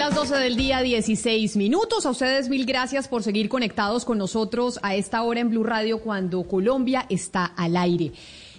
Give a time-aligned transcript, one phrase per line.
[0.00, 2.06] Las 12 del día, 16 minutos.
[2.06, 6.00] A ustedes mil gracias por seguir conectados con nosotros a esta hora en Blue Radio
[6.00, 8.12] cuando Colombia está al aire.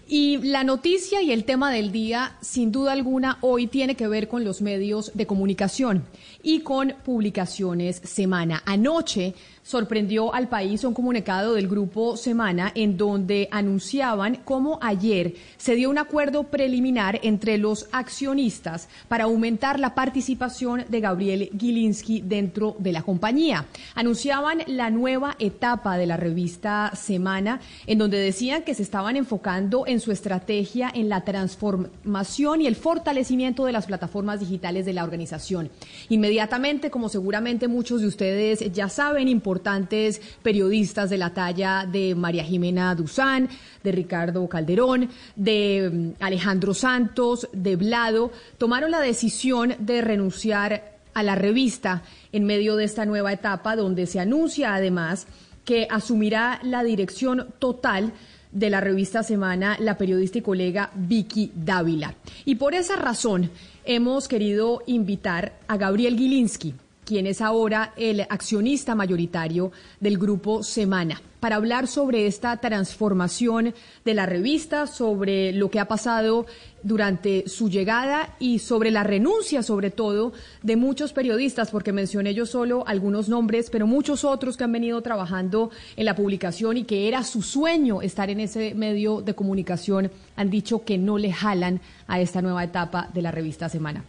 [0.07, 4.27] Y la noticia y el tema del día, sin duda alguna, hoy tiene que ver
[4.27, 6.05] con los medios de comunicación
[6.43, 8.61] y con publicaciones Semana.
[8.67, 9.33] Anoche
[9.71, 15.89] sorprendió al país un comunicado del grupo Semana en donde anunciaban cómo ayer se dio
[15.89, 22.91] un acuerdo preliminar entre los accionistas para aumentar la participación de Gabriel Gilinski dentro de
[22.91, 23.65] la compañía.
[23.95, 29.87] Anunciaban la nueva etapa de la revista Semana en donde decían que se estaban enfocando
[29.87, 35.05] en su estrategia en la transformación y el fortalecimiento de las plataformas digitales de la
[35.05, 35.69] organización.
[36.09, 39.29] Inmediatamente, como seguramente muchos de ustedes ya saben,
[39.61, 43.47] importantes periodistas de la talla de María Jimena Duzán,
[43.83, 51.21] de Ricardo Calderón, de mm, Alejandro Santos, de Blado, tomaron la decisión de renunciar a
[51.21, 52.01] la revista
[52.31, 55.27] en medio de esta nueva etapa donde se anuncia además
[55.63, 58.13] que asumirá la dirección total
[58.51, 62.15] de la revista Semana la periodista y colega Vicky Dávila.
[62.45, 63.51] Y por esa razón
[63.85, 66.73] hemos querido invitar a Gabriel Gilinski,
[67.11, 73.73] quien es ahora el accionista mayoritario del grupo Semana, para hablar sobre esta transformación
[74.05, 76.45] de la revista, sobre lo que ha pasado
[76.83, 80.31] durante su llegada y sobre la renuncia, sobre todo,
[80.63, 85.01] de muchos periodistas, porque mencioné yo solo algunos nombres, pero muchos otros que han venido
[85.01, 90.09] trabajando en la publicación y que era su sueño estar en ese medio de comunicación,
[90.37, 94.05] han dicho que no le jalan a esta nueva etapa de la revista Semana.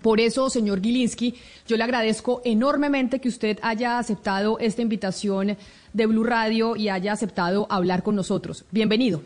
[0.00, 1.34] Por eso, señor Gilinski,
[1.66, 5.56] yo le agradezco enormemente que usted haya aceptado esta invitación
[5.92, 8.64] de Blue Radio y haya aceptado hablar con nosotros.
[8.70, 9.22] Bienvenido.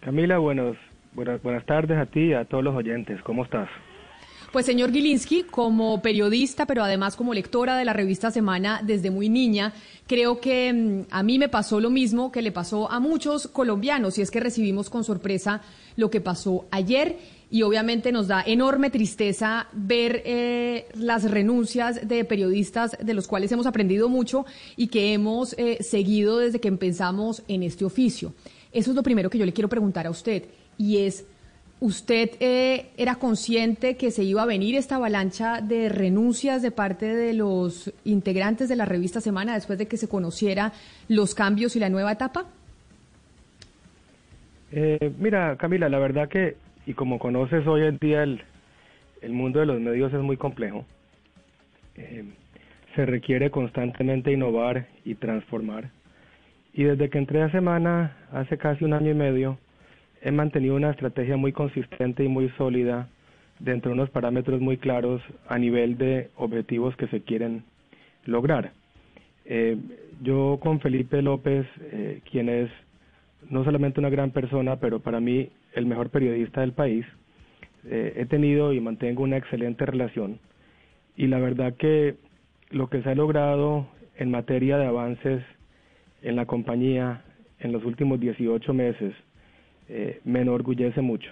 [0.00, 0.76] Camila, buenos,
[1.14, 3.22] buenas, buenas tardes a ti y a todos los oyentes.
[3.22, 3.68] ¿Cómo estás?
[4.52, 9.30] Pues señor Gilinski, como periodista, pero además como lectora de la revista Semana desde muy
[9.30, 9.72] niña,
[10.06, 14.18] creo que mm, a mí me pasó lo mismo que le pasó a muchos colombianos,
[14.18, 15.62] y es que recibimos con sorpresa
[15.96, 17.16] lo que pasó ayer
[17.52, 23.52] y obviamente nos da enorme tristeza ver eh, las renuncias de periodistas de los cuales
[23.52, 28.32] hemos aprendido mucho y que hemos eh, seguido desde que empezamos en este oficio.
[28.72, 30.44] Eso es lo primero que yo le quiero preguntar a usted
[30.78, 31.26] y es,
[31.78, 37.14] ¿usted eh, era consciente que se iba a venir esta avalancha de renuncias de parte
[37.14, 40.72] de los integrantes de la revista Semana después de que se conociera
[41.06, 42.46] los cambios y la nueva etapa?
[45.18, 46.56] mira, Camila, la verdad que
[46.86, 48.40] y como conoces hoy en día el,
[49.20, 50.84] el mundo de los medios es muy complejo.
[51.96, 52.24] Eh,
[52.94, 55.90] se requiere constantemente innovar y transformar.
[56.74, 59.58] Y desde que entré a Semana, hace casi un año y medio,
[60.22, 63.08] he mantenido una estrategia muy consistente y muy sólida
[63.58, 67.64] dentro de unos parámetros muy claros a nivel de objetivos que se quieren
[68.24, 68.72] lograr.
[69.44, 69.76] Eh,
[70.22, 72.70] yo con Felipe López, eh, quien es
[73.50, 77.04] no solamente una gran persona, pero para mí el mejor periodista del país.
[77.84, 80.38] Eh, he tenido y mantengo una excelente relación
[81.16, 82.16] y la verdad que
[82.70, 83.86] lo que se ha logrado
[84.16, 85.42] en materia de avances
[86.22, 87.22] en la compañía
[87.58, 89.14] en los últimos 18 meses
[89.88, 91.30] eh, me enorgullece mucho.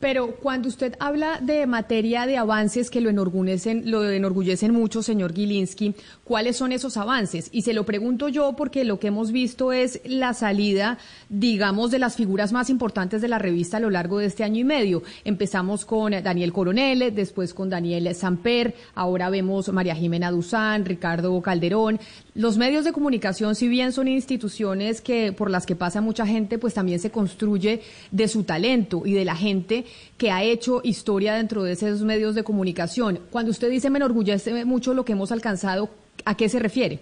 [0.00, 5.34] Pero cuando usted habla de materia de avances que lo enorgullecen, lo enorgullecen mucho, señor
[5.34, 7.48] Gilinski, ¿cuáles son esos avances?
[7.50, 10.98] Y se lo pregunto yo porque lo que hemos visto es la salida,
[11.28, 14.60] digamos, de las figuras más importantes de la revista a lo largo de este año
[14.60, 15.02] y medio.
[15.24, 21.98] Empezamos con Daniel Coronel, después con Daniel Samper, ahora vemos María Jimena Duzán, Ricardo Calderón.
[22.36, 26.56] Los medios de comunicación, si bien son instituciones que por las que pasa mucha gente,
[26.56, 29.86] pues también se construye de su talento y de la gente
[30.16, 33.20] que ha hecho historia dentro de esos medios de comunicación.
[33.30, 35.90] Cuando usted dice me enorgullece mucho lo que hemos alcanzado,
[36.24, 37.00] ¿a qué se refiere?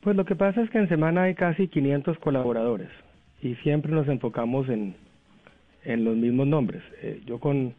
[0.00, 2.88] Pues lo que pasa es que en semana hay casi 500 colaboradores
[3.42, 4.94] y siempre nos enfocamos en,
[5.84, 6.82] en los mismos nombres.
[7.02, 7.74] Eh, yo con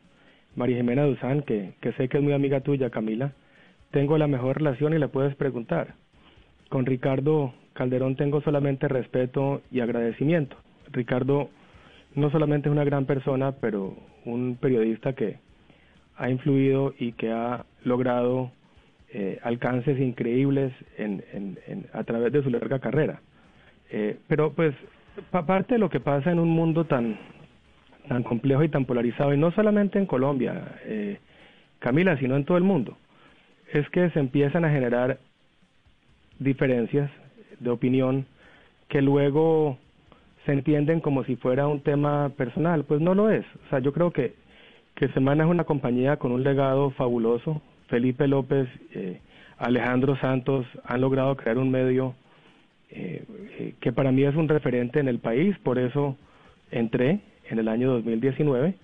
[0.55, 3.33] María Jimena Duzán, que, que sé que es muy amiga tuya, Camila,
[3.91, 5.95] tengo la mejor relación y le puedes preguntar.
[6.69, 10.55] Con Ricardo Calderón tengo solamente respeto y agradecimiento.
[10.91, 11.49] Ricardo
[12.15, 15.37] no solamente es una gran persona, pero un periodista que
[16.17, 18.51] ha influido y que ha logrado
[19.13, 21.23] eh, alcances increíbles en,
[21.93, 23.21] a través de su larga carrera.
[23.89, 24.73] Eh, pero pues
[25.31, 27.17] aparte de lo que pasa en un mundo tan
[28.07, 31.19] tan complejo y tan polarizado, y no solamente en Colombia, eh,
[31.79, 32.97] Camila, sino en todo el mundo,
[33.71, 35.19] es que se empiezan a generar
[36.39, 37.09] diferencias
[37.59, 38.25] de opinión
[38.89, 39.77] que luego
[40.45, 43.45] se entienden como si fuera un tema personal, pues no lo es.
[43.65, 44.33] O sea, yo creo que,
[44.95, 47.61] que Semana es una compañía con un legado fabuloso.
[47.87, 49.19] Felipe López, eh,
[49.57, 52.15] Alejandro Santos han logrado crear un medio
[52.89, 53.23] eh,
[53.59, 56.17] eh, que para mí es un referente en el país, por eso
[56.71, 58.75] entré en el año 2019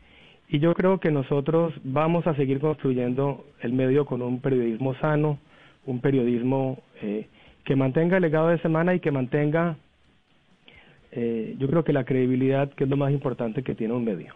[0.50, 5.39] y yo creo que nosotros vamos a seguir construyendo el medio con un periodismo sano,
[5.86, 6.81] un periodismo
[7.65, 9.75] que mantenga el legado de semana y que mantenga
[11.19, 14.35] eh, yo creo que la credibilidad, que es lo más importante que tiene un medio.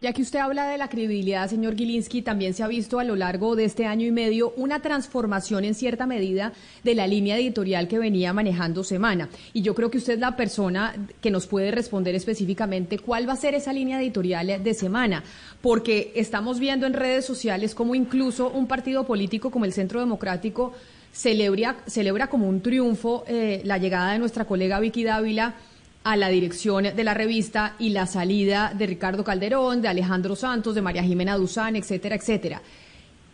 [0.00, 3.14] Ya que usted habla de la credibilidad, señor Gilinski, también se ha visto a lo
[3.14, 7.86] largo de este año y medio una transformación en cierta medida de la línea editorial
[7.86, 9.28] que venía manejando Semana.
[9.52, 13.34] Y yo creo que usted es la persona que nos puede responder específicamente cuál va
[13.34, 15.22] a ser esa línea editorial de Semana,
[15.60, 20.72] porque estamos viendo en redes sociales como incluso un partido político como el Centro Democrático
[21.12, 25.54] celebra, celebra como un triunfo eh, la llegada de nuestra colega Vicky Dávila
[26.04, 30.74] a la dirección de la revista y la salida de Ricardo Calderón, de Alejandro Santos,
[30.74, 32.62] de María Jimena Duzán, etcétera, etcétera.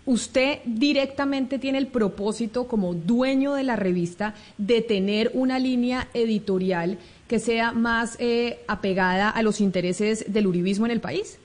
[0.05, 6.97] Usted directamente tiene el propósito como dueño de la revista de tener una línea editorial
[7.29, 11.39] que sea más eh, apegada a los intereses del uribismo en el país?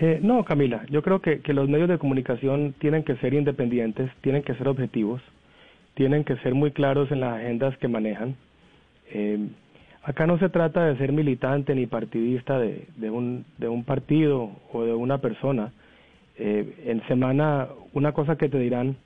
[0.00, 4.10] Eh, no, Camila, yo creo que, que los medios de comunicación tienen que ser independientes,
[4.20, 5.22] tienen que ser objetivos,
[5.94, 8.36] tienen que ser muy claros en las agendas que manejan
[9.12, 9.48] eh,
[10.02, 14.50] acá no se trata de ser militante ni partidista de, de, un, de un partido
[14.72, 15.72] o de una persona.
[16.36, 18.96] Eh, en semana, una cosa que te dirán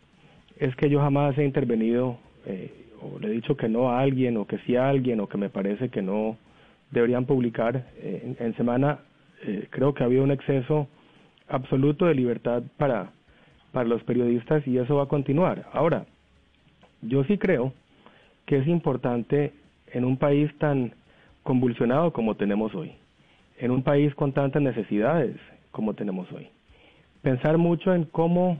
[0.59, 2.71] es que yo jamás he intervenido eh,
[3.03, 5.37] o le he dicho que no a alguien o que sí a alguien o que
[5.37, 6.37] me parece que no
[6.91, 7.87] deberían publicar.
[7.97, 9.00] Eh, en, semana
[9.69, 10.89] creo que ha habido un exceso
[11.49, 13.11] absoluto de libertad para,
[13.73, 15.67] para los periodistas y eso va a continuar.
[15.73, 16.07] Ahora,
[17.03, 17.75] yo sí creo
[18.47, 19.53] que es importante
[19.94, 20.93] en un país tan
[21.43, 22.93] convulsionado como tenemos hoy,
[23.58, 25.37] en un país con tantas necesidades
[25.70, 26.49] como tenemos hoy.
[27.23, 28.58] Pensar mucho en cómo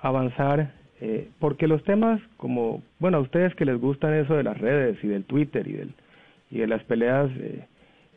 [0.00, 4.58] avanzar, eh, porque los temas como, bueno, a ustedes que les gustan eso de las
[4.58, 5.92] redes y del Twitter y, del,
[6.50, 7.66] y de las peleas, eh,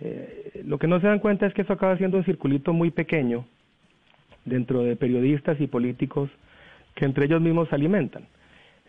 [0.01, 2.90] eh, lo que no se dan cuenta es que eso acaba siendo un circulito muy
[2.90, 3.46] pequeño
[4.46, 6.30] dentro de periodistas y políticos
[6.96, 8.24] que entre ellos mismos se alimentan.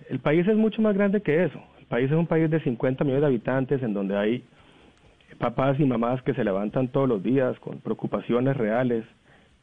[0.09, 1.61] El país es mucho más grande que eso.
[1.89, 4.45] País es un país de 50 millones de habitantes en donde hay
[5.39, 9.05] papás y mamás que se levantan todos los días con preocupaciones reales,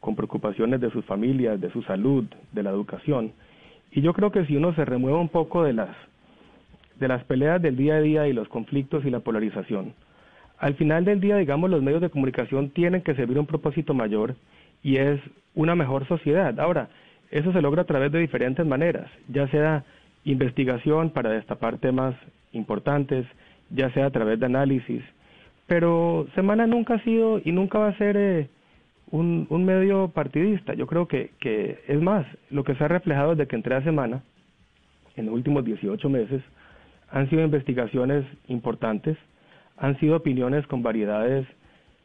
[0.00, 3.32] con preocupaciones de sus familias, de su salud, de la educación.
[3.90, 5.90] Y yo creo que si uno se remueve un poco de las
[6.98, 9.94] de las peleas del día a día y los conflictos y la polarización,
[10.58, 14.36] al final del día, digamos, los medios de comunicación tienen que servir un propósito mayor
[14.82, 15.20] y es
[15.54, 16.58] una mejor sociedad.
[16.60, 16.88] Ahora,
[17.30, 19.84] eso se logra a través de diferentes maneras, ya sea
[20.24, 22.14] investigación para destapar temas
[22.52, 23.26] importantes,
[23.70, 25.02] ya sea a través de análisis,
[25.66, 28.48] pero Semana nunca ha sido y nunca va a ser eh,
[29.10, 30.74] un, medio partidista.
[30.74, 33.82] Yo creo que, que, es más, lo que se ha reflejado desde que entré a
[33.82, 34.22] Semana,
[35.16, 36.42] en los últimos 18 meses,
[37.10, 39.16] han sido investigaciones importantes,
[39.76, 41.46] han sido opiniones con variedades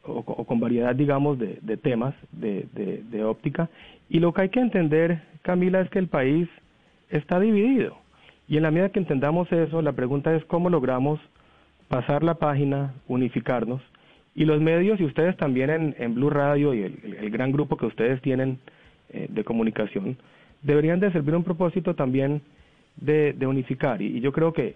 [0.04, 3.68] o, con variedad, digamos, de, de temas de, de óptica.
[4.08, 6.48] Y lo que hay que entender, Camila, es que el país
[7.10, 7.96] está dividido.
[8.50, 11.20] Y en la medida que entendamos eso, la pregunta es cómo logramos
[11.86, 13.80] pasar la página, unificarnos
[14.34, 18.20] Y los medios y ustedes también en, Blue Radio y el, gran grupo que ustedes
[18.22, 18.58] tienen
[19.10, 20.16] eh, de comunicación
[20.62, 22.42] deberían de servir un propósito también
[22.96, 24.02] de, unificar.
[24.02, 24.74] Y, y yo creo que,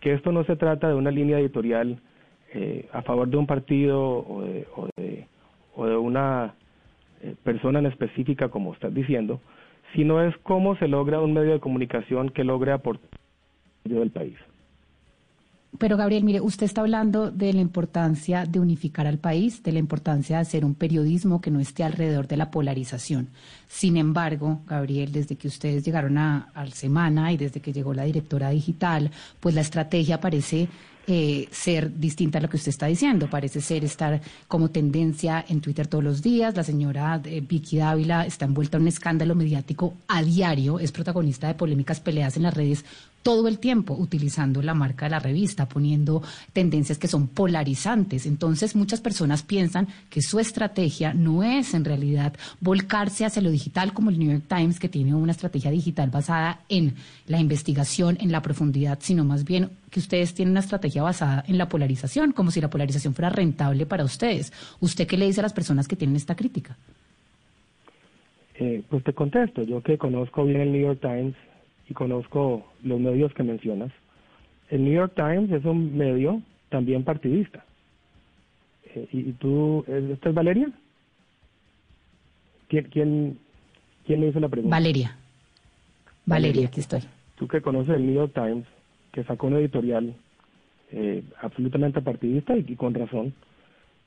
[0.00, 1.98] que esto no se trata de una línea editorial
[2.52, 5.26] eh, a favor de un partido o de, o de,
[5.74, 6.54] o de una
[7.22, 9.40] eh, persona en específica, como estás diciendo,
[9.94, 13.10] sino es cómo se logra un medio de comunicación que logre aportar
[13.84, 14.36] del país.
[15.76, 19.78] Pero Gabriel, mire, usted está hablando de la importancia de unificar al país, de la
[19.78, 23.28] importancia de hacer un periodismo que no esté alrededor de la polarización.
[23.66, 28.04] Sin embargo, Gabriel, desde que ustedes llegaron a, al Semana y desde que llegó la
[28.04, 30.68] directora digital, pues la estrategia parece
[31.10, 33.30] eh, ser distinta a lo que usted está diciendo.
[33.30, 36.54] Parece ser estar como tendencia en Twitter todos los días.
[36.54, 41.46] La señora eh, Vicky Dávila está envuelta en un escándalo mediático a diario, es protagonista
[41.46, 42.84] de polémicas peleas en las redes
[43.22, 46.22] todo el tiempo utilizando la marca de la revista, poniendo
[46.52, 48.26] tendencias que son polarizantes.
[48.26, 53.92] Entonces, muchas personas piensan que su estrategia no es en realidad volcarse hacia lo digital
[53.92, 56.94] como el New York Times, que tiene una estrategia digital basada en
[57.26, 61.58] la investigación, en la profundidad, sino más bien que ustedes tienen una estrategia basada en
[61.58, 64.52] la polarización, como si la polarización fuera rentable para ustedes.
[64.80, 66.76] ¿Usted qué le dice a las personas que tienen esta crítica?
[68.60, 71.34] Eh, pues te contesto, yo que conozco bien el New York Times,
[71.88, 73.90] y conozco los medios que mencionas,
[74.70, 77.64] el New York Times es un medio también partidista.
[78.94, 80.70] Eh, y, tú, ¿esta es Valeria?
[82.68, 83.38] ¿Quién, quién,
[84.06, 84.76] quién le hizo la pregunta?
[84.76, 85.16] Valeria.
[86.26, 87.00] Valeria, aquí estoy.
[87.36, 88.66] Tú que conoces el New York Times,
[89.12, 90.14] que sacó un editorial
[90.90, 93.32] eh, absolutamente partidista y, y con razón,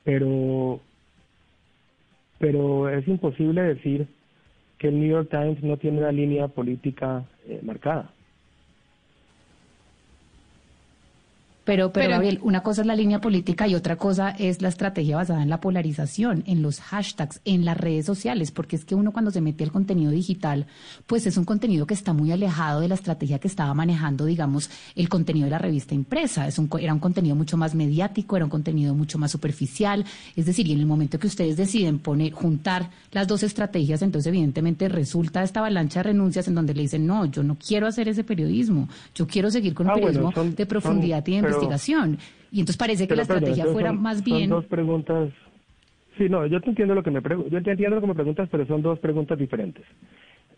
[0.04, 0.80] pero,
[2.38, 4.06] pero es imposible decir
[4.82, 8.10] que el New York Times no tiene una línea política eh, marcada.
[11.64, 15.16] Pero, pero, Gabriel, una cosa es la línea política y otra cosa es la estrategia
[15.16, 19.12] basada en la polarización, en los hashtags, en las redes sociales, porque es que uno
[19.12, 20.66] cuando se mete al contenido digital,
[21.06, 24.70] pues es un contenido que está muy alejado de la estrategia que estaba manejando, digamos,
[24.96, 26.48] el contenido de la revista impresa.
[26.48, 30.04] Es un, era un contenido mucho más mediático, era un contenido mucho más superficial.
[30.34, 34.26] Es decir, y en el momento que ustedes deciden poner, juntar las dos estrategias, entonces
[34.28, 38.08] evidentemente resulta esta avalancha de renuncias en donde le dicen, no, yo no quiero hacer
[38.08, 41.40] ese periodismo, yo quiero seguir con un Ah, bueno, periodismo son- de profundidad y de
[41.42, 42.18] pero- investigación.
[42.50, 44.50] Y entonces parece que la estrategia fuera son- más son bien...
[44.50, 45.30] dos preguntas.
[46.18, 48.14] Sí, no, yo te entiendo lo que me pregu- yo te entiendo lo que me
[48.14, 49.84] preguntas, pero son dos preguntas diferentes.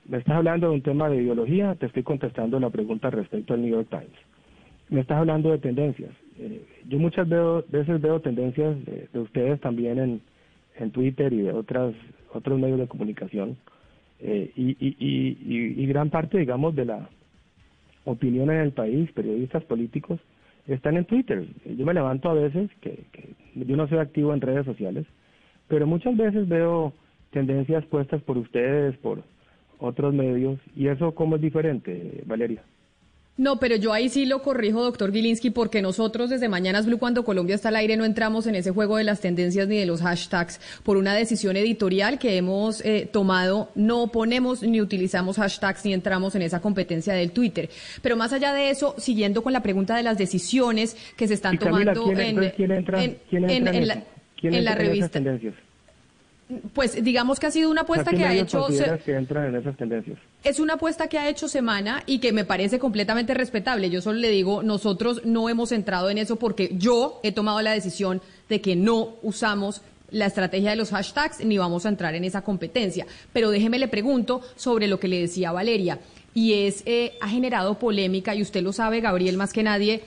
[0.08, 3.62] Me estás hablando de un tema de ideología, te estoy contestando la pregunta respecto al
[3.62, 4.10] New York Times.
[4.90, 6.10] Me estás hablando de tendencias.
[6.38, 10.20] Eh, yo muchas veo, veces veo tendencias de, de ustedes también en,
[10.78, 11.94] en Twitter y de otras
[12.32, 13.56] otros medios de comunicación.
[14.20, 15.38] Eh, y, y, y,
[15.78, 17.08] y- y gran parte, digamos, de la
[18.04, 20.20] opinión en el país, periodistas políticos,
[20.66, 21.46] están en Twitter.
[21.64, 25.06] Yo me levanto a veces, que, que yo no soy activo en redes sociales,
[25.68, 26.92] pero muchas veces veo
[27.30, 29.22] tendencias puestas por ustedes, por
[29.78, 32.62] otros medios, y eso cómo es diferente, Valeria.
[33.36, 37.24] No, pero yo ahí sí lo corrijo, doctor Gilinski, porque nosotros desde Mañanas Blue, cuando
[37.24, 40.02] Colombia está al aire, no entramos en ese juego de las tendencias ni de los
[40.02, 43.70] hashtags por una decisión editorial que hemos eh, tomado.
[43.74, 47.70] No ponemos ni utilizamos hashtags ni entramos en esa competencia del Twitter.
[48.02, 51.56] Pero más allá de eso, siguiendo con la pregunta de las decisiones que se están
[51.56, 53.94] Camila, tomando ¿quién, en, entonces, ¿quién entra, en- quién en- entra en, en eso?
[53.98, 54.04] la,
[54.40, 55.54] ¿Quién en la entra esas revista, tendencias?
[56.74, 58.66] Pues digamos que ha sido una apuesta ¿qué que ha hecho...
[58.68, 60.18] se- que entran en esas tendencias?
[60.42, 63.88] Es una apuesta que ha hecho Semana y que me parece completamente respetable.
[63.90, 67.72] Yo solo le digo, nosotros no hemos entrado en eso porque yo he tomado la
[67.72, 72.24] decisión de que no usamos la estrategia de los hashtags ni vamos a entrar en
[72.24, 73.06] esa competencia.
[73.32, 75.98] Pero déjeme le pregunto sobre lo que le decía Valeria
[76.34, 80.02] y es, eh, ha generado polémica y usted lo sabe, Gabriel, más que nadie,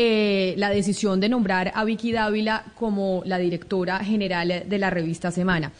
[0.00, 5.32] eh, la decisión de nombrar a Vicky Dávila como la directora general de la revista
[5.32, 5.72] Semana.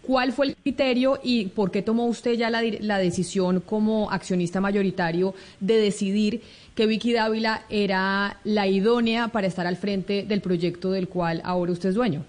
[0.00, 4.60] ¿Cuál fue el criterio y por qué tomó usted ya la, la decisión como accionista
[4.60, 6.40] mayoritario de decidir
[6.76, 11.72] que Vicky Dávila era la idónea para estar al frente del proyecto del cual ahora
[11.72, 12.22] usted es dueño?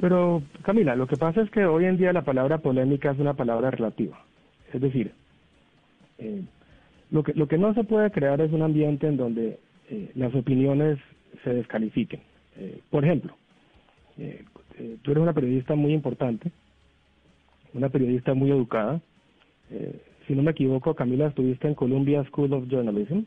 [0.00, 3.34] Pero, Camila, lo que pasa es que hoy en día la palabra polémica es una
[3.34, 4.18] palabra relativa.
[4.72, 5.12] Es decir,
[6.18, 6.42] eh,
[7.12, 9.60] lo, que, lo que no se puede crear es un ambiente en donde
[9.92, 10.98] eh, las opiniones
[11.44, 12.20] se descalifiquen.
[12.56, 13.34] Eh, por ejemplo,
[14.16, 14.42] eh,
[15.02, 16.50] tú eres una periodista muy importante,
[17.74, 19.02] una periodista muy educada.
[20.26, 23.24] Si no me equivoco, Camila, estuviste en Columbia School of Journalism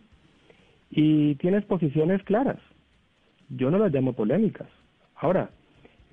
[0.89, 2.60] y tienes posiciones claras.
[3.50, 4.67] Yo no las llamo polémicas.
[5.15, 5.51] Ahora,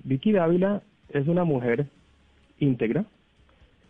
[0.03, 1.87] Vicky Dávila es una mujer
[2.59, 3.05] íntegra,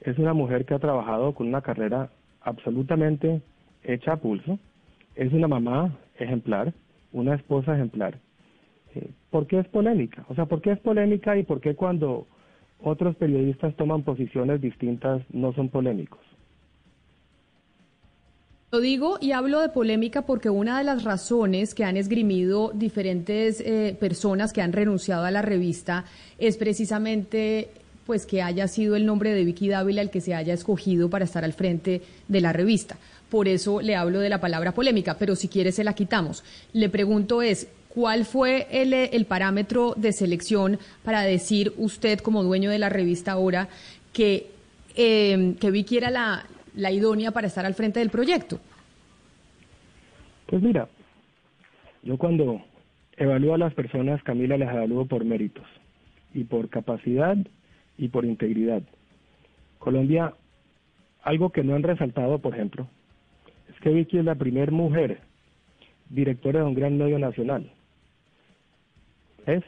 [0.01, 2.09] es una mujer que ha trabajado con una carrera
[2.41, 3.41] absolutamente
[3.83, 4.59] hecha a pulso,
[5.15, 6.73] es una mamá ejemplar,
[7.11, 8.19] una esposa ejemplar,
[8.95, 10.25] eh, ¿por qué es polémica?
[10.29, 12.27] O sea, ¿por qué es polémica y por qué cuando
[12.81, 16.19] otros periodistas toman posiciones distintas no son polémicos?
[18.71, 23.61] Lo digo y hablo de polémica porque una de las razones que han esgrimido diferentes
[23.61, 26.05] eh, personas que han renunciado a la revista
[26.39, 27.69] es precisamente
[28.05, 31.25] pues que haya sido el nombre de Vicky Dávila el que se haya escogido para
[31.25, 32.97] estar al frente de la revista.
[33.29, 36.43] Por eso le hablo de la palabra polémica, pero si quiere se la quitamos.
[36.73, 42.69] Le pregunto es, ¿cuál fue el, el parámetro de selección para decir usted como dueño
[42.69, 43.69] de la revista ahora
[44.11, 44.47] que,
[44.95, 46.45] eh, que Vicky era la,
[46.75, 48.59] la idónea para estar al frente del proyecto?
[50.45, 50.87] Pues mira,
[52.03, 52.61] yo cuando
[53.17, 55.65] evalúo a las personas, Camila, las evalúo por méritos
[56.33, 57.37] y por capacidad
[57.97, 58.81] y por integridad.
[59.79, 60.33] Colombia,
[61.23, 62.87] algo que no han resaltado, por ejemplo,
[63.69, 65.21] es que Vicky es la primera mujer
[66.09, 67.71] directora de un gran medio nacional.
[69.45, 69.63] ¿Es?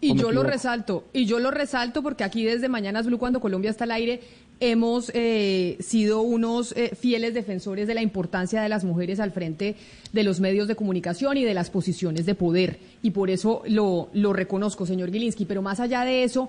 [0.00, 3.70] Y yo lo resalto, y yo lo resalto porque aquí desde Mañanas Blue, cuando Colombia
[3.70, 4.20] está al aire,
[4.60, 9.76] hemos eh, sido unos eh, fieles defensores de la importancia de las mujeres al frente
[10.12, 12.78] de los medios de comunicación y de las posiciones de poder.
[13.02, 15.44] Y por eso lo, reconozco, señor Gilinski.
[15.44, 16.48] Pero más allá de eso,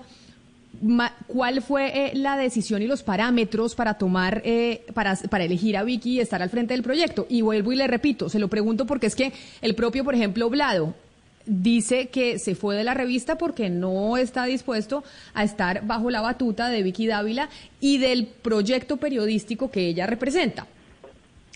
[1.26, 4.42] ¿cuál fue eh, la decisión y los parámetros para tomar,
[4.94, 7.26] para, para elegir a Vicky y estar al frente del proyecto?
[7.28, 10.50] Y vuelvo y le repito, se lo pregunto porque es que el propio, por ejemplo,
[10.50, 10.94] Blado,
[11.46, 15.04] dice que se fue de la revista porque no está dispuesto
[15.34, 17.48] a estar bajo la batuta de Vicky Dávila
[17.80, 20.66] y del proyecto periodístico que ella representa.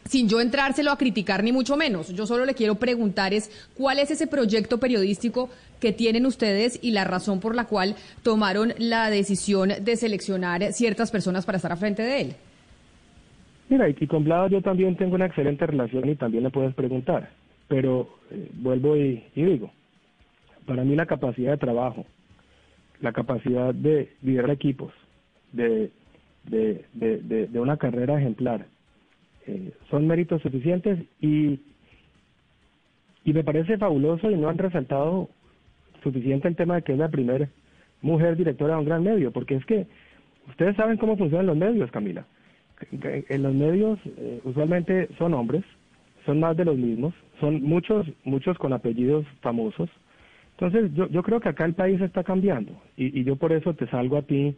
[0.04, 3.98] Sin yo entrárselo a criticar ni mucho menos, yo solo le quiero preguntar es cuál
[3.98, 5.48] es ese proyecto periodístico
[5.80, 11.10] que tienen ustedes y la razón por la cual tomaron la decisión de seleccionar ciertas
[11.10, 12.34] personas para estar a frente de él.
[13.70, 17.30] Mira, y con Blado yo también tengo una excelente relación y también le puedes preguntar.
[17.74, 19.72] Pero eh, vuelvo y, digo,
[20.64, 22.06] para mí la capacidad de trabajo,
[23.00, 24.92] la capacidad de liderar equipos,
[25.50, 25.90] de,
[26.44, 28.66] de, de, de una carrera ejemplar,
[29.48, 31.58] eh, son méritos suficientes y,
[33.24, 35.28] y me parece fabuloso y no han resaltado
[36.04, 37.48] suficiente el tema de que es la primera
[38.02, 39.88] mujer directora de un gran medio, porque es que
[40.48, 42.24] ustedes saben cómo funcionan los medios, Camila.
[42.92, 45.64] En los medios eh, usualmente son hombres,
[46.26, 49.90] son más de los mismos, son muchos, muchos con apellidos famosos.
[50.52, 53.74] Entonces, yo, yo creo que acá el país está cambiando y, y yo por eso
[53.74, 54.54] te salgo a ti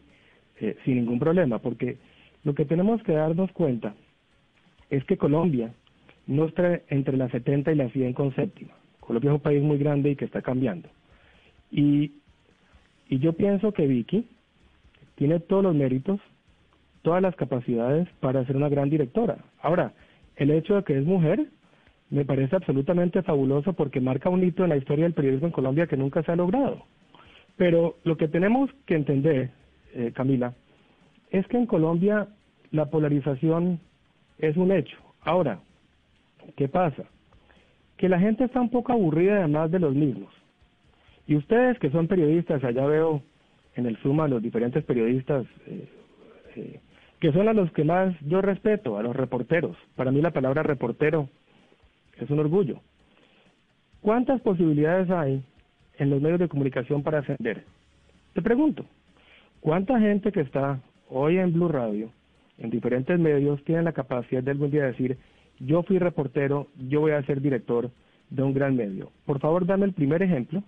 [0.60, 1.98] eh, sin ningún problema, porque
[2.44, 3.94] lo que tenemos que darnos cuenta
[4.90, 5.74] es que Colombia
[6.26, 8.72] no está entre las 70 y las 100 con séptima.
[9.00, 10.88] Colombia es un país muy grande y que está cambiando.
[11.70, 12.12] Y,
[13.08, 14.26] y yo pienso que Vicky
[15.16, 16.20] tiene todos los méritos,
[17.02, 19.38] todas las capacidades para ser una gran directora.
[19.60, 19.92] Ahora,
[20.36, 21.46] el hecho de que es mujer
[22.10, 25.86] me parece absolutamente fabuloso porque marca un hito en la historia del periodismo en Colombia
[25.86, 26.84] que nunca se ha logrado.
[27.56, 29.50] Pero lo que tenemos que entender,
[29.94, 30.54] eh, Camila,
[31.30, 32.28] es que en Colombia
[32.70, 33.80] la polarización
[34.38, 34.96] es un hecho.
[35.22, 35.60] Ahora,
[36.56, 37.04] ¿qué pasa?
[37.96, 40.32] Que la gente está un poco aburrida además de los mismos.
[41.26, 43.22] Y ustedes que son periodistas, allá veo
[43.74, 45.88] en el Suma los diferentes periodistas eh,
[46.56, 46.80] eh,
[47.20, 49.76] que son a los que más yo respeto, a los reporteros.
[49.96, 51.28] Para mí la palabra reportero
[52.18, 52.80] es un orgullo.
[54.00, 55.42] ¿Cuántas posibilidades hay
[55.98, 57.64] en los medios de comunicación para ascender?
[58.34, 58.84] Te pregunto,
[59.60, 62.10] ¿cuánta gente que está hoy en Blue Radio,
[62.58, 65.18] en diferentes medios, tiene la capacidad de algún día decir,
[65.58, 67.90] yo fui reportero, yo voy a ser director
[68.30, 69.10] de un gran medio?
[69.24, 70.62] Por favor, dame el primer ejemplo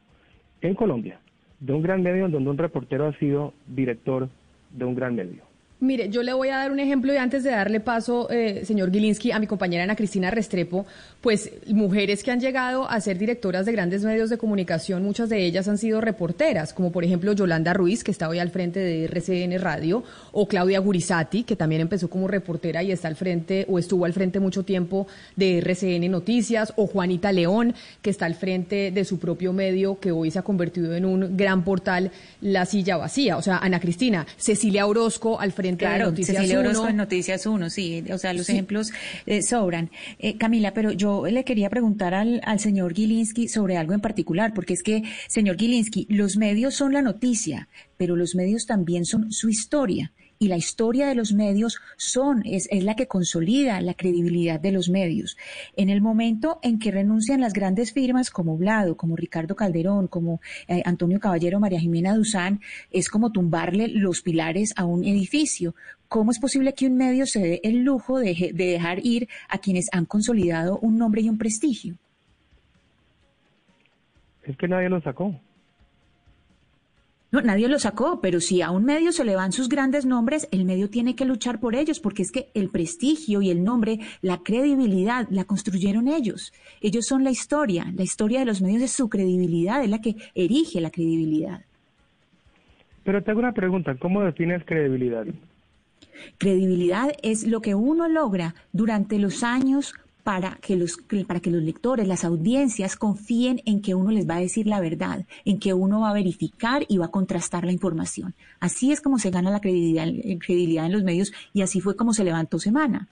[0.60, 1.20] en Colombia
[1.60, 4.28] de un gran medio en donde un reportero ha sido director
[4.70, 5.42] de un gran medio.
[5.80, 8.90] Mire, yo le voy a dar un ejemplo y antes de darle paso, eh, señor
[8.90, 10.86] Gilinski, a mi compañera Ana Cristina Restrepo,
[11.20, 15.44] pues mujeres que han llegado a ser directoras de grandes medios de comunicación, muchas de
[15.44, 19.04] ellas han sido reporteras, como por ejemplo Yolanda Ruiz, que está hoy al frente de
[19.04, 23.78] RCN Radio, o Claudia Gurizati, que también empezó como reportera y está al frente o
[23.78, 28.90] estuvo al frente mucho tiempo de RCN Noticias, o Juanita León, que está al frente
[28.90, 32.10] de su propio medio, que hoy se ha convertido en un gran portal,
[32.40, 33.36] La Silla Vacía.
[33.36, 36.68] O sea, Ana Cristina, Cecilia Orozco al frente claro, de Noticias Cecilia 1.
[36.68, 38.92] Orozco en Noticias 1, sí, o sea, los ejemplos
[39.26, 39.90] eh, sobran.
[40.18, 44.52] Eh, Camila, pero yo le quería preguntar al, al señor Gilinski sobre algo en particular,
[44.54, 49.32] porque es que, señor Gilinski, los medios son la noticia, pero los medios también son
[49.32, 53.94] su historia y la historia de los medios son, es, es, la que consolida la
[53.94, 55.36] credibilidad de los medios.
[55.76, 60.40] En el momento en que renuncian las grandes firmas como Blado, como Ricardo Calderón, como
[60.68, 65.74] eh, Antonio Caballero, María Jimena Duzán, es como tumbarle los pilares a un edificio.
[66.08, 69.58] ¿Cómo es posible que un medio se dé el lujo de, de dejar ir a
[69.58, 71.96] quienes han consolidado un nombre y un prestigio?
[74.44, 75.34] Es que nadie lo sacó.
[77.30, 80.48] No, nadie lo sacó, pero si a un medio se le van sus grandes nombres,
[80.50, 84.00] el medio tiene que luchar por ellos, porque es que el prestigio y el nombre,
[84.22, 86.54] la credibilidad, la construyeron ellos.
[86.80, 87.92] Ellos son la historia.
[87.94, 91.60] La historia de los medios es su credibilidad, es la que erige la credibilidad.
[93.04, 95.26] Pero te hago una pregunta, ¿cómo defines credibilidad?
[96.38, 99.94] Credibilidad es lo que uno logra durante los años
[100.28, 104.36] para que los para que los lectores, las audiencias confíen en que uno les va
[104.36, 107.72] a decir la verdad, en que uno va a verificar y va a contrastar la
[107.72, 108.34] información.
[108.60, 110.06] Así es como se gana la credibilidad,
[110.38, 113.08] credibilidad en los medios y así fue como se levantó Semana.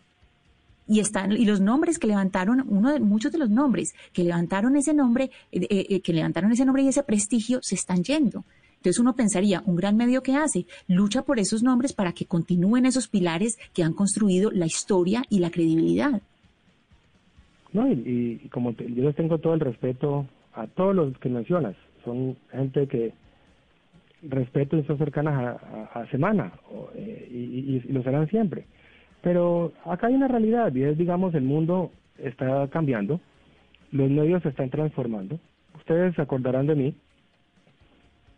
[0.87, 4.77] Y están y los nombres que levantaron, uno de muchos de los nombres que levantaron
[4.77, 8.45] ese nombre, eh, eh, que levantaron ese nombre y ese prestigio se están yendo.
[8.77, 12.85] Entonces uno pensaría, un gran medio que hace, lucha por esos nombres para que continúen
[12.85, 16.21] esos pilares que han construido la historia y la credibilidad.
[17.73, 22.37] No, y, como yo les tengo todo el respeto a todos los que mencionas, son
[22.51, 23.13] gente que
[24.23, 25.61] respeto y son cercanas
[25.93, 26.53] a, Semana
[26.95, 27.37] eh, y,
[27.77, 28.65] y, lo serán siempre.
[29.23, 33.21] Pero acá hay una realidad y es, digamos, el mundo está cambiando,
[33.93, 35.39] los medios se están transformando.
[35.77, 36.95] Ustedes se acordarán de mí,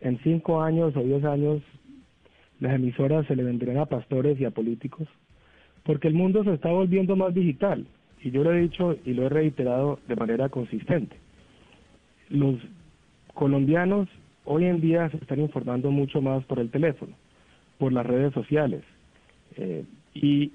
[0.01, 1.61] en cinco años o diez años
[2.59, 5.07] las emisoras se le vendrán a pastores y a políticos,
[5.83, 7.85] porque el mundo se está volviendo más digital.
[8.21, 11.15] Y yo lo he dicho y lo he reiterado de manera consistente.
[12.29, 12.55] Los
[13.33, 14.07] colombianos
[14.45, 17.13] hoy en día se están informando mucho más por el teléfono,
[17.77, 18.83] por las redes sociales.
[19.55, 20.51] Eh, y,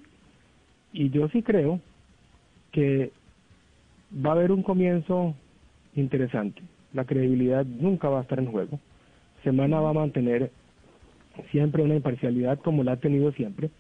[0.92, 1.80] y yo sí creo
[2.72, 3.12] que
[4.14, 5.34] va a haber un comienzo
[5.94, 6.62] interesante.
[6.92, 8.78] La credibilidad nunca va a estar en juego.
[9.42, 10.50] Semana va a mantener
[11.50, 13.70] siempre una imparcialidad como la ha tenido siempre.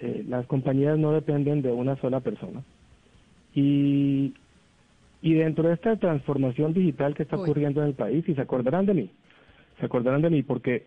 [0.00, 2.62] Eh, las compañías no dependen de una sola persona.
[3.54, 4.34] Y,
[5.22, 8.86] y dentro de esta transformación digital que está ocurriendo en el país, y se acordarán
[8.86, 9.10] de mí,
[9.78, 10.86] se acordarán de mí porque...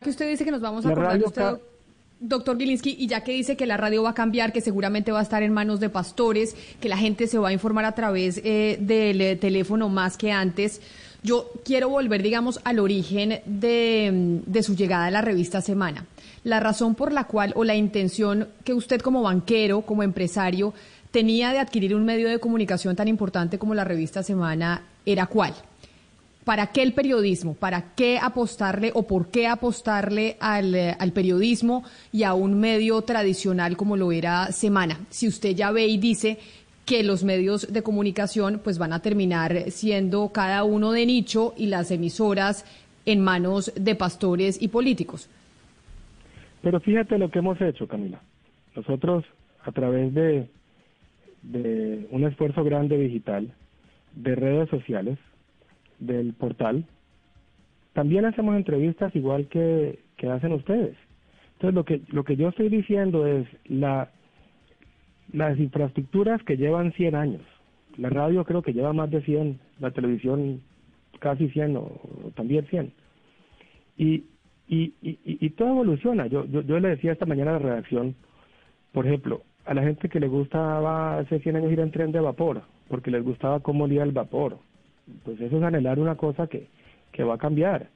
[0.00, 1.58] Que usted dice que nos vamos a acordar de usted,
[2.20, 5.20] doctor Gilinski, y ya que dice que la radio va a cambiar, que seguramente va
[5.20, 8.40] a estar en manos de pastores, que la gente se va a informar a través
[8.44, 10.80] eh, del eh, teléfono más que antes,
[11.22, 16.06] yo quiero volver, digamos, al origen de, de, su llegada a la revista Semana.
[16.48, 20.72] La razón por la cual o la intención que usted como banquero, como empresario,
[21.10, 25.52] tenía de adquirir un medio de comunicación tan importante como la revista Semana era cuál.
[26.44, 27.52] ¿Para qué el periodismo?
[27.52, 33.76] ¿Para qué apostarle o por qué apostarle al, al periodismo y a un medio tradicional
[33.76, 35.00] como lo era Semana?
[35.10, 36.38] Si usted ya ve y dice
[36.86, 41.66] que los medios de comunicación pues van a terminar siendo cada uno de nicho y
[41.66, 42.64] las emisoras
[43.04, 45.28] en manos de pastores y políticos.
[46.62, 48.20] Pero fíjate lo que hemos hecho, Camila.
[48.74, 49.24] Nosotros,
[49.64, 50.48] a través de,
[52.10, 53.52] un esfuerzo grande digital,
[54.14, 55.18] de redes sociales,
[55.98, 56.84] del portal,
[57.92, 60.96] también hacemos entrevistas igual que, que hacen ustedes.
[61.54, 64.10] Entonces, lo que, lo que yo estoy diciendo es la
[65.32, 67.42] las infraestructuras que llevan 100 años.
[67.96, 70.62] La radio creo que lleva más de 100, la televisión
[71.18, 72.00] casi 100 o,
[72.34, 72.92] también 100.
[73.98, 74.24] Y,
[74.68, 76.26] y, y, y, todo evoluciona.
[76.26, 78.14] Yo, yo, yo le decía esta mañana a la redacción,
[78.92, 82.20] por ejemplo, a la gente que le gustaba hace 100 años ir en tren de
[82.20, 84.58] vapor, porque les gustaba cómo olía el vapor.
[85.24, 86.68] Pues eso es anhelar una cosa que,
[87.12, 87.88] que va a cambiar.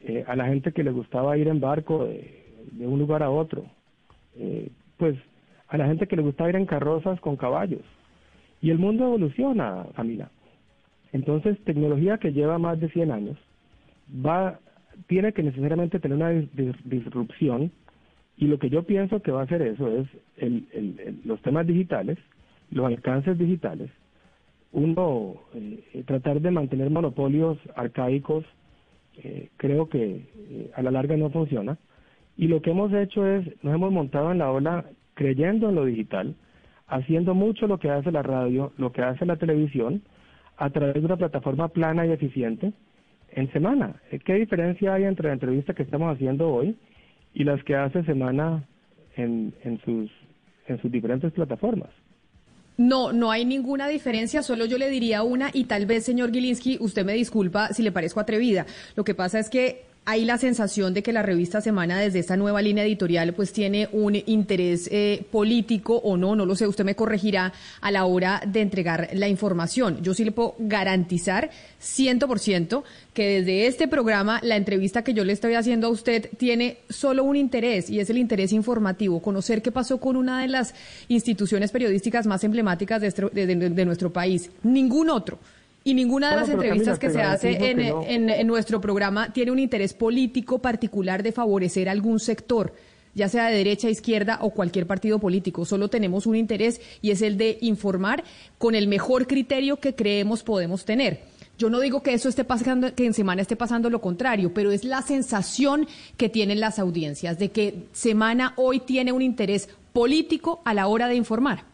[0.00, 2.44] Eh, a la gente que le gustaba ir en barco de,
[2.80, 3.64] un lugar a otro,
[4.36, 5.16] eh, pues
[5.68, 7.82] a la gente que le gusta ir en carrozas con caballos.
[8.60, 10.30] Y el mundo evoluciona, Camila.
[11.12, 13.38] Entonces, tecnología que lleva más de 100 años
[14.24, 14.58] va
[15.06, 16.30] tiene que necesariamente tener una
[16.84, 17.70] disrupción
[18.36, 20.06] y lo que yo pienso que va a hacer eso es
[20.36, 22.18] el, los temas digitales,
[22.70, 23.90] los alcances digitales,
[24.72, 28.44] uno eh, tratar de mantener monopolios arcaicos,
[29.16, 31.78] eh, creo que eh, a la larga no funciona.
[32.36, 34.84] Y lo que hemos hecho es, nos hemos montado en la ola
[35.14, 36.36] creyendo en lo digital,
[36.86, 40.02] haciendo mucho lo que hace la radio, lo que hace la televisión,
[40.56, 42.72] a través de una plataforma plana y eficiente
[43.32, 44.00] en semana.
[44.24, 46.76] ¿Qué diferencia hay entre la entrevista que estamos haciendo hoy
[47.34, 48.64] y las que hace semana
[49.16, 50.10] en, en, sus,
[50.66, 51.90] en sus diferentes plataformas?
[52.76, 56.78] No, no hay ninguna diferencia, solo yo le diría una y tal vez, señor Gilinski,
[56.80, 58.66] usted me disculpa si le parezco atrevida.
[58.94, 62.34] Lo que pasa es que hay la sensación de que la revista Semana desde esta
[62.34, 66.82] nueva línea editorial pues tiene un interés eh, político o no, no lo sé, usted
[66.82, 70.02] me corregirá a la hora de entregar la información.
[70.02, 71.50] Yo sí le puedo garantizar
[71.82, 76.78] 100% que desde este programa la entrevista que yo le estoy haciendo a usted tiene
[76.88, 80.74] solo un interés y es el interés informativo, conocer qué pasó con una de las
[81.08, 84.50] instituciones periodísticas más emblemáticas de, de nuestro país.
[84.62, 85.38] Ningún otro
[85.88, 88.12] Y ninguna de Bueno, las entrevistas Camila, que se hace en, garantizo que no.
[88.24, 92.74] en- en nuestro programa tiene un interés político particular de favorecer algún sector,
[93.14, 95.64] ya sea de derecha, izquierda o cualquier partido político.
[95.64, 98.22] Solo tenemos un interés y es el de informar
[98.58, 101.20] con el mejor criterio que creemos podemos tener.
[101.56, 104.70] Yo no digo que eso esté pasando, que en semana esté pasando lo contrario, pero
[104.72, 110.60] es la sensación que tienen las audiencias de que semana hoy tiene un interés político
[110.66, 111.64] a la hora de informar.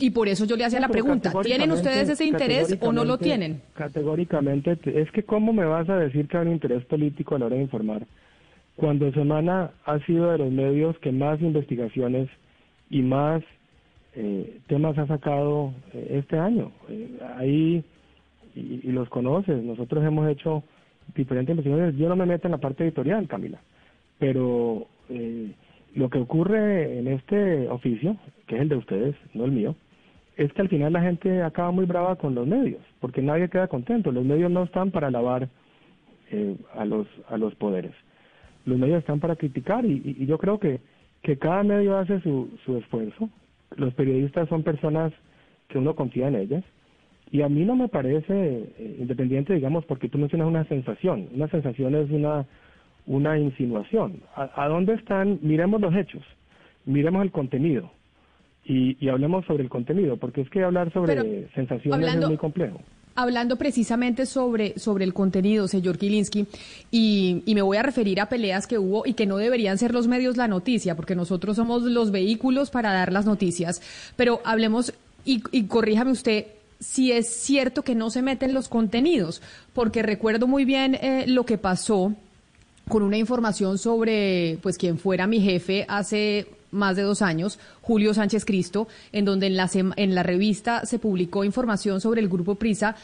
[0.00, 3.04] Y por eso yo le hacía la No, pregunta, ¿tienen ustedes ese interés o no
[3.04, 3.60] lo tienen?
[3.74, 7.38] Categóricamente, te- es que cómo me vas a decir que hay un interés político a
[7.38, 8.06] la hora de informar,
[8.76, 12.28] cuando Semana ha sido de los medios que más investigaciones
[12.88, 13.42] y más
[14.14, 16.72] eh, temas ha sacado eh, este año.
[16.88, 17.84] Eh, ahí,
[18.56, 20.62] y, y los conoces, nosotros hemos hecho
[21.14, 23.60] diferentes investigaciones, yo no me meto en la parte editorial, Camila,
[24.18, 25.50] pero eh,
[25.94, 29.76] lo que ocurre en este oficio, que es el de ustedes, no el mío,
[30.44, 33.68] es que al final la gente acaba muy brava con los medios, porque nadie queda
[33.68, 34.10] contento.
[34.10, 35.46] Los medios no están para alabar
[36.30, 37.92] eh, a los a los poderes.
[38.64, 40.80] Los medios están para criticar y, yo creo que,
[41.22, 43.28] que cada medio hace su, su esfuerzo.
[43.76, 45.12] Los periodistas son personas
[45.68, 46.64] que uno confía en ellas
[47.30, 51.28] y a mí no me parece eh, independiente, digamos, porque tú mencionas una sensación.
[51.34, 52.46] Una sensación es una
[53.04, 54.22] una insinuación.
[54.34, 55.38] ¿A, a dónde están?
[55.42, 56.22] Miremos los hechos,
[56.86, 57.90] miremos el contenido
[58.64, 62.30] y, y hablemos sobre el contenido, porque es que hablar sobre Pero, sensaciones hablando- es
[62.30, 62.80] muy complejo.
[63.16, 66.46] Hablando precisamente sobre, sobre el contenido, señor Kilinski,
[66.92, 69.92] y, y me voy a referir a peleas que hubo y que no deberían ser
[69.92, 73.82] los medios la noticia, porque nosotros somos los vehículos para dar las noticias.
[74.16, 74.94] Pero hablemos,
[75.24, 76.46] y, y corríjame usted,
[76.78, 79.42] si es cierto que no se meten los contenidos,
[79.74, 82.14] porque recuerdo muy bien eh, lo que pasó
[82.88, 88.14] con una información sobre pues quien fuera mi jefe hace más de dos años, Julio
[88.14, 92.54] Sánchez Cristo, en donde en la, en la revista se publicó información sobre el grupo
[92.54, 92.96] Prisa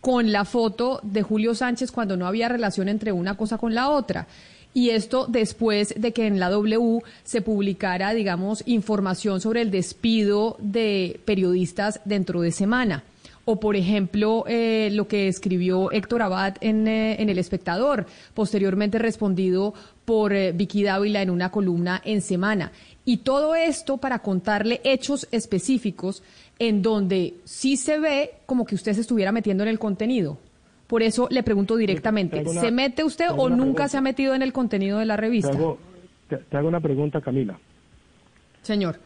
[0.00, 3.88] con la foto de Julio Sánchez cuando no había relación entre una cosa con la
[3.88, 4.26] otra.
[4.74, 10.56] Y esto después de que en la W se publicara, digamos, información sobre el despido
[10.60, 13.04] de periodistas dentro de semana.
[13.44, 18.98] O, por ejemplo, eh, lo que escribió Héctor Abad en, eh, en El Espectador, posteriormente
[18.98, 22.72] respondido por eh, Vicky Dávila en una columna en Semana.
[23.04, 26.22] Y todo esto para contarle hechos específicos
[26.58, 30.38] en donde sí se ve como que usted se estuviera metiendo en el contenido.
[30.86, 33.88] Por eso le pregunto directamente, una- ¿se mete usted o nunca pregunta.
[33.88, 35.50] se ha metido en el contenido de la Te revista?
[35.50, 35.78] hago,
[36.28, 37.58] te, te hago una pregunta, Camila.
[38.62, 38.98] Señor.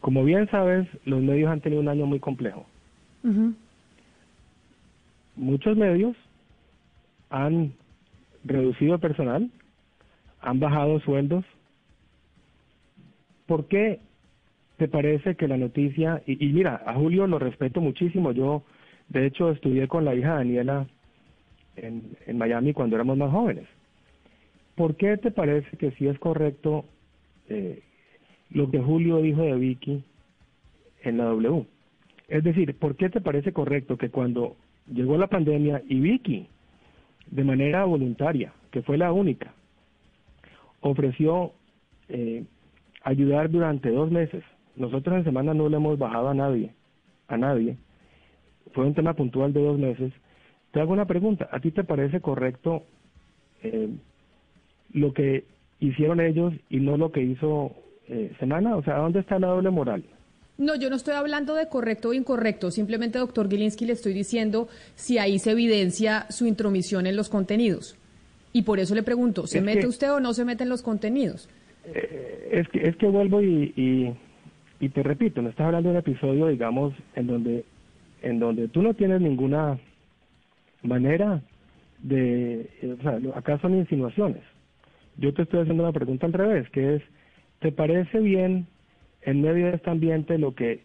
[0.00, 2.64] Como bien sabes, los medios han tenido un año muy complejo.
[5.36, 6.16] Muchos medios
[7.32, 7.72] han
[8.44, 9.50] reducido personal,
[10.40, 11.44] han bajado sueldos.
[13.46, 14.00] ¿Por qué
[14.76, 18.62] te parece que la noticia, y, mira, a Julio lo respeto muchísimo, yo
[19.08, 20.86] de hecho estudié con la hija Daniela
[21.76, 23.66] en, en Miami cuando éramos más jóvenes.
[24.74, 26.84] ¿Por qué te parece que sí es correcto
[27.48, 27.82] eh,
[28.50, 30.04] lo que Julio dijo de Vicky
[31.02, 31.64] en la W?
[32.28, 34.56] Es decir, ¿por qué te parece correcto que cuando
[34.92, 36.48] llegó la pandemia y Vicky,
[37.30, 39.52] de manera voluntaria, que fue la única,
[40.80, 41.52] ofreció
[42.08, 42.44] eh,
[43.02, 44.42] ayudar durante dos meses,
[44.76, 46.72] nosotros en semana no le hemos bajado a nadie,
[47.28, 47.76] a nadie,
[48.72, 50.12] fue un tema puntual de dos meses,
[50.72, 52.84] te hago una pregunta, ¿a ti te parece correcto
[53.62, 53.90] eh,
[54.92, 55.44] lo que
[55.80, 57.72] hicieron ellos y no lo que hizo
[58.08, 58.76] eh, Semana?
[58.76, 60.04] O sea, ¿dónde está la doble moral?
[60.58, 62.70] No, yo no estoy hablando de correcto o incorrecto.
[62.70, 67.96] Simplemente, doctor Gilinski, le estoy diciendo si ahí se evidencia su intromisión en los contenidos.
[68.52, 70.68] Y por eso le pregunto, ¿se Es mete que- usted o no se mete en
[70.68, 71.48] los contenidos?
[71.86, 74.14] Eh, es que es que vuelvo y, y,
[74.78, 77.64] y te repito, no estás hablando de un episodio, digamos, en donde
[78.22, 79.80] en donde tú no tienes ninguna
[80.82, 81.42] manera
[82.02, 84.42] de, eh, o sea, acá son insinuaciones.
[85.16, 87.02] Yo te estoy haciendo una pregunta al revés, que es,
[87.60, 88.66] ¿te parece bien
[89.22, 90.84] en medio de este ambiente lo que,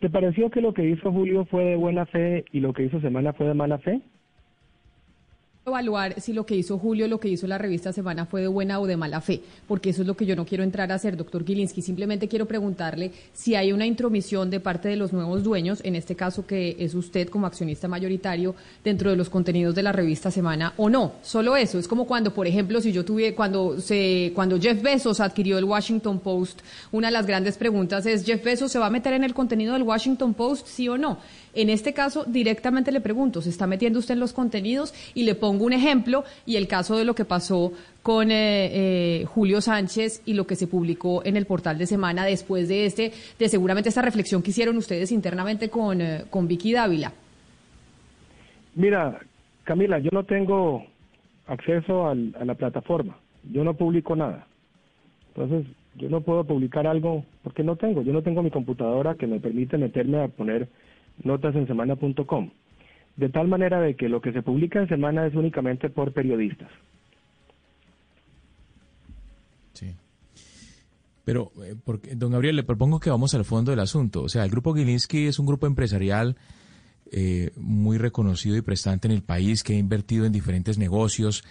[0.00, 3.00] ¿te pareció que lo que hizo Julio fue de buena fe y lo que hizo
[3.00, 4.00] Semana fue de mala fe?
[5.66, 8.78] Evaluar si lo que hizo Julio, lo que hizo la revista Semana fue de buena
[8.78, 11.16] o de mala fe, porque eso es lo que yo no quiero entrar a hacer,
[11.16, 11.82] doctor Gilinski.
[11.82, 16.14] Simplemente quiero preguntarle si hay una intromisión de parte de los nuevos dueños, en este
[16.14, 20.72] caso que es usted como accionista mayoritario, dentro de los contenidos de la revista Semana
[20.76, 21.14] o no.
[21.22, 21.80] Solo eso.
[21.80, 25.64] Es como cuando, por ejemplo, si yo tuve, cuando se, cuando Jeff Bezos adquirió el
[25.64, 26.60] Washington Post,
[26.92, 29.72] una de las grandes preguntas es, ¿Jeff Bezos se va a meter en el contenido
[29.72, 31.18] del Washington Post, sí o no?
[31.56, 34.94] En este caso, directamente le pregunto, ¿se está metiendo usted en los contenidos?
[35.14, 38.34] Y le pongo un ejemplo y el caso de lo que pasó con eh,
[39.22, 42.86] eh, Julio Sánchez y lo que se publicó en el portal de semana después de
[42.86, 47.12] este, de seguramente esta reflexión que hicieron ustedes internamente con, eh, con Vicky Dávila.
[48.74, 49.18] Mira,
[49.64, 50.84] Camila, yo no tengo
[51.46, 53.16] acceso al- a la plataforma,
[53.50, 54.46] yo no publico nada.
[55.34, 55.66] Entonces,
[55.96, 59.40] yo no puedo publicar algo porque no tengo, yo no tengo mi computadora que me
[59.40, 60.68] permite meterme a poner
[61.22, 62.50] notas en semana.com.
[63.16, 66.68] De tal manera de que lo que se publica en semana es únicamente por periodistas.
[69.72, 69.94] Sí.
[71.24, 74.22] Pero, eh, porque, don Gabriel, le propongo que vamos al fondo del asunto.
[74.22, 76.36] O sea, el Grupo Gilinski es un grupo empresarial
[77.10, 81.42] eh, muy reconocido y prestante en el país, que ha invertido en diferentes negocios,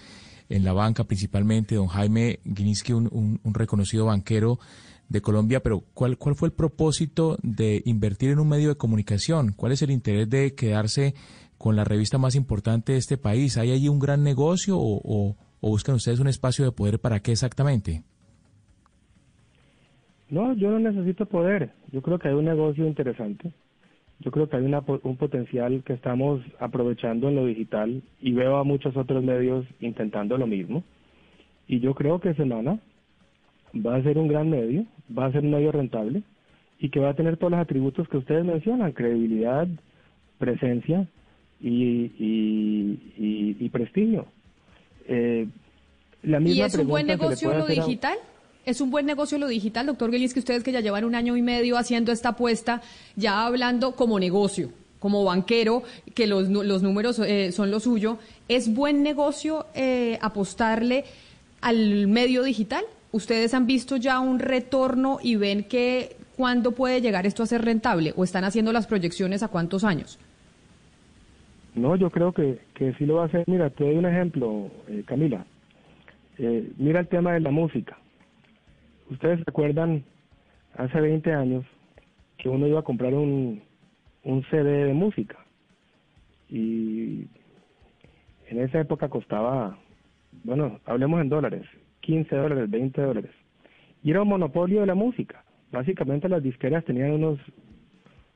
[0.50, 1.76] en la banca principalmente.
[1.76, 4.60] Don Jaime Gilinski, un reconocido banquero
[5.10, 9.54] de Colombia, pero ¿cuál, ¿cuál fue el propósito de invertir en un medio de comunicación?
[9.56, 11.14] ¿Cuál es el interés de quedarse
[11.58, 13.58] con la revista más importante de este país?
[13.58, 17.32] ¿Hay allí un gran negocio o, o- buscan ustedes un espacio de poder para qué
[17.32, 18.04] exactamente?
[20.30, 21.72] No, yo no necesito poder.
[21.92, 23.52] Yo creo que hay un negocio interesante.
[24.20, 28.58] Yo creo que hay una un potencial que estamos aprovechando en lo digital y veo
[28.58, 30.84] a muchos otros medios intentando lo mismo.
[31.68, 32.80] Y yo creo que Semana
[33.76, 34.86] va a ser un gran medio,
[35.18, 36.24] va a ser un medio rentable
[36.80, 39.68] y que va a tener todos los atributos que ustedes mencionan, credibilidad,
[40.38, 41.08] presencia
[41.62, 44.26] y, y, y- y prestigio.
[45.08, 45.48] Eh,
[46.24, 48.18] la ¿Y misma es un buen que negocio lo a- digital?
[48.66, 50.40] ¿Es un buen negocio lo digital, doctor Gilinski?
[50.40, 52.82] Ustedes que ya llevan un año y medio haciendo esta apuesta,
[53.16, 55.84] ya hablando como negocio, como banquero,
[56.16, 61.06] que los, los números eh, son lo suyo, ¿es buen negocio eh, apostarle
[61.62, 62.84] al medio digital?
[63.16, 67.64] ¿Ustedes han visto ya un retorno y ven que cuándo puede llegar esto a ser
[67.64, 68.12] rentable?
[68.18, 70.20] ¿O están haciendo las proyecciones a cuántos años?
[71.76, 73.46] No, yo creo que, que sí lo va a hacer.
[73.48, 75.46] Mira, te doy un ejemplo, eh, Camila.
[76.38, 77.98] Eh, mira el tema de la música.
[79.10, 80.04] Ustedes recuerdan
[80.76, 81.64] hace 20 años
[82.38, 83.62] que uno iba a comprar un,
[84.26, 85.38] un CD de música
[86.50, 87.28] y
[88.50, 89.78] en esa época costaba,
[90.44, 91.66] bueno, hablemos en dólares,
[92.06, 93.32] 15 dólares, 20 dólares.
[94.04, 95.44] Y era un monopolio de la música.
[95.72, 97.40] Básicamente las disqueras tenían unos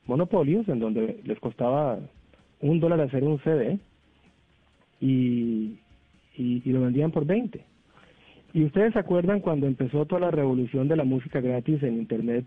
[0.07, 1.99] monopolios en donde les costaba
[2.61, 3.79] un dólar hacer un CD
[4.99, 5.77] y,
[6.65, 7.63] lo vendían por 20.
[8.53, 12.45] Y ustedes se acuerdan cuando empezó toda la revolución de la música gratis en Internet,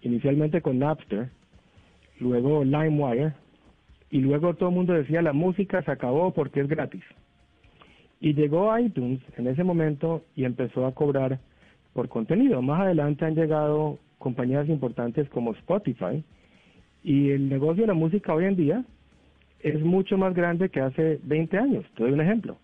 [0.00, 1.30] inicialmente con Napster,
[2.18, 3.34] luego LimeWire,
[4.10, 7.04] y luego todo el mundo decía la música se acabó porque es gratis.
[8.22, 11.40] Y llegó iTunes en ese momento y empezó a cobrar
[11.92, 12.62] por contenido.
[12.62, 16.22] Más adelante han llegado compañías importantes como Spotify
[17.02, 18.84] y el negocio de la música hoy en día
[19.58, 21.84] es mucho más grande que hace 20 años.
[21.96, 22.58] Te doy un ejemplo.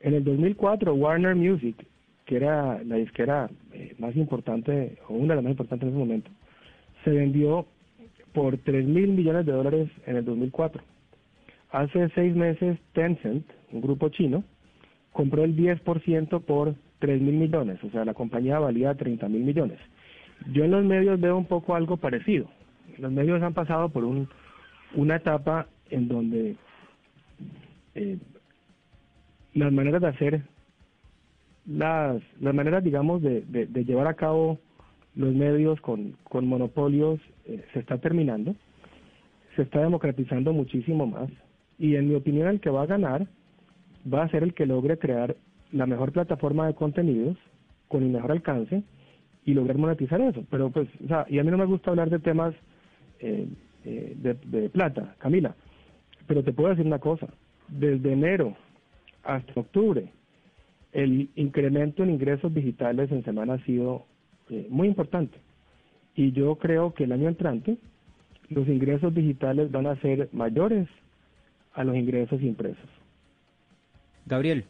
[0.00, 1.76] En el 2004, Warner Music,
[2.24, 5.98] que era la disquera eh, más importante, o una de las más importantes en ese
[5.98, 6.30] momento,
[7.04, 7.66] se vendió
[8.32, 10.82] por 3 mil millones de dólares en el 2004.
[11.70, 14.42] Hace seis meses, Tencent, un grupo chino,
[15.16, 19.78] compró el 10% por 3 mil millones, o sea, la compañía valía 30 mil millones.
[20.52, 22.46] Yo en los medios veo un poco algo parecido.
[22.98, 24.28] Los medios han pasado por un,
[24.94, 26.56] una etapa en donde
[27.94, 28.18] eh,
[29.54, 30.42] las maneras de hacer,
[31.64, 33.46] las, las maneras, digamos, de,
[33.86, 34.58] llevar a cabo
[35.14, 38.54] los medios con, con monopolios eh, se está terminando,
[39.56, 41.30] se está democratizando muchísimo más
[41.78, 43.26] y en mi opinión el que va a ganar
[44.12, 45.36] va a ser el que logre crear
[45.72, 47.36] la mejor plataforma de contenidos
[47.88, 48.82] con el mejor alcance
[49.44, 50.44] y lograr monetizar eso.
[50.50, 52.54] Pero pues, o sea, y a mí no me gusta hablar de temas
[53.20, 53.48] eh,
[53.84, 55.54] eh, de, plata, Camila,
[56.26, 57.28] pero te puedo decir una cosa,
[57.68, 58.56] desde enero
[59.22, 60.10] hasta octubre,
[60.92, 64.06] el incremento en ingresos digitales en semana ha sido
[64.50, 65.38] eh, muy importante.
[66.14, 67.76] Y yo creo que el año entrante
[68.48, 70.88] los ingresos digitales van a ser mayores
[71.74, 72.95] a los ingresos impresos.
[74.26, 74.64] Gabriel,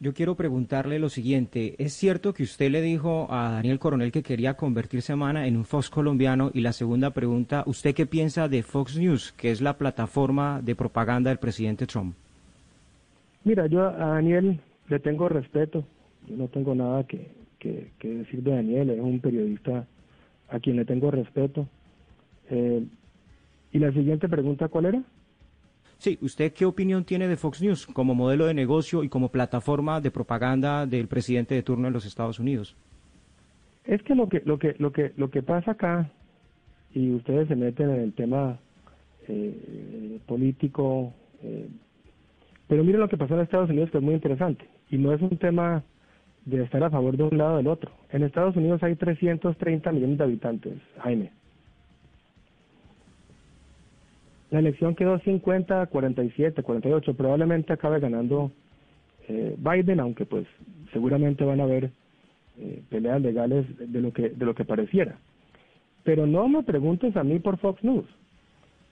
[0.00, 1.74] yo quiero preguntarle lo siguiente.
[1.78, 5.64] ¿Es cierto que usted le dijo a Daniel Coronel que quería convertir Semana en un
[5.64, 6.50] Fox colombiano?
[6.52, 10.74] Y la segunda pregunta, ¿usted qué piensa de Fox News, que es la plataforma de
[10.74, 12.14] propaganda del presidente Trump?
[13.44, 15.84] Mira, yo a Daniel le tengo respeto.
[16.26, 17.30] Yo no tengo nada que
[18.02, 18.90] decir de Daniel.
[18.90, 19.86] Es un periodista
[20.48, 21.68] a quien le tengo respeto.
[22.50, 22.84] Eh,
[23.72, 25.02] ¿Y la siguiente pregunta cuál era?
[25.98, 30.00] Sí, ¿usted qué opinión tiene de Fox News como modelo de negocio y como plataforma
[30.00, 32.76] de propaganda del presidente de turno en los Estados Unidos?
[33.84, 36.10] Es que lo que lo que lo que lo que pasa acá
[36.92, 38.58] y ustedes se meten en el tema
[39.28, 41.12] eh, político,
[41.42, 41.68] eh,
[42.68, 44.66] Pero miren lo que pasó en Estados Unidos, que es muy interesante.
[44.90, 45.84] Y no es un tema
[46.44, 47.90] de estar a favor de un lado o del otro.
[48.10, 51.32] En Estados Unidos hay 330 millones de habitantes, Jaime.
[54.56, 57.14] La elección quedó 50, 47, 48.
[57.14, 58.50] Probablemente acabe ganando
[59.28, 60.46] eh, Biden, aunque pues
[60.94, 61.90] seguramente van a haber
[62.58, 65.18] eh, peleas legales de lo que de lo que pareciera.
[66.04, 68.06] Pero no me preguntes a mí por Fox News.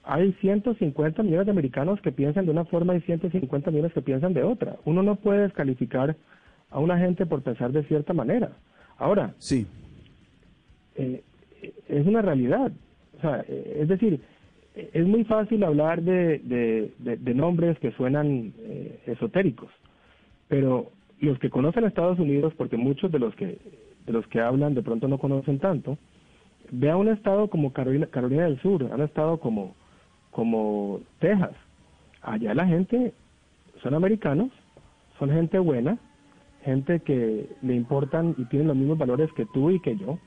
[0.03, 4.35] Hay 150 millones de americanos que piensan de una forma y 150 millones que piensan
[4.35, 4.75] de otra.
[4.85, 6.15] Uno no puede descalificar
[6.69, 8.51] a una gente por pensar de cierta manera.
[8.99, 9.65] Ahora, sí.
[10.95, 11.23] Eh,
[11.89, 12.71] es una realidad.
[13.17, 14.21] O sea, es decir,
[14.75, 19.71] es muy fácil hablar de, de, nombres que suenan eh, esotéricos,
[20.47, 23.57] pero los que conocen Estados Unidos, porque muchos de los que
[24.05, 25.97] de los que hablan de pronto no conocen tanto,
[26.71, 29.75] ve a un estado como Carolina, Carolina del Sur, a un estado como,
[30.31, 31.55] como Texas.
[32.21, 33.13] Allá la gente
[33.81, 34.51] son americanos,
[35.19, 35.97] son gente buena,
[36.63, 40.19] gente que le importan y tienen los mismos valores que tú y que yo.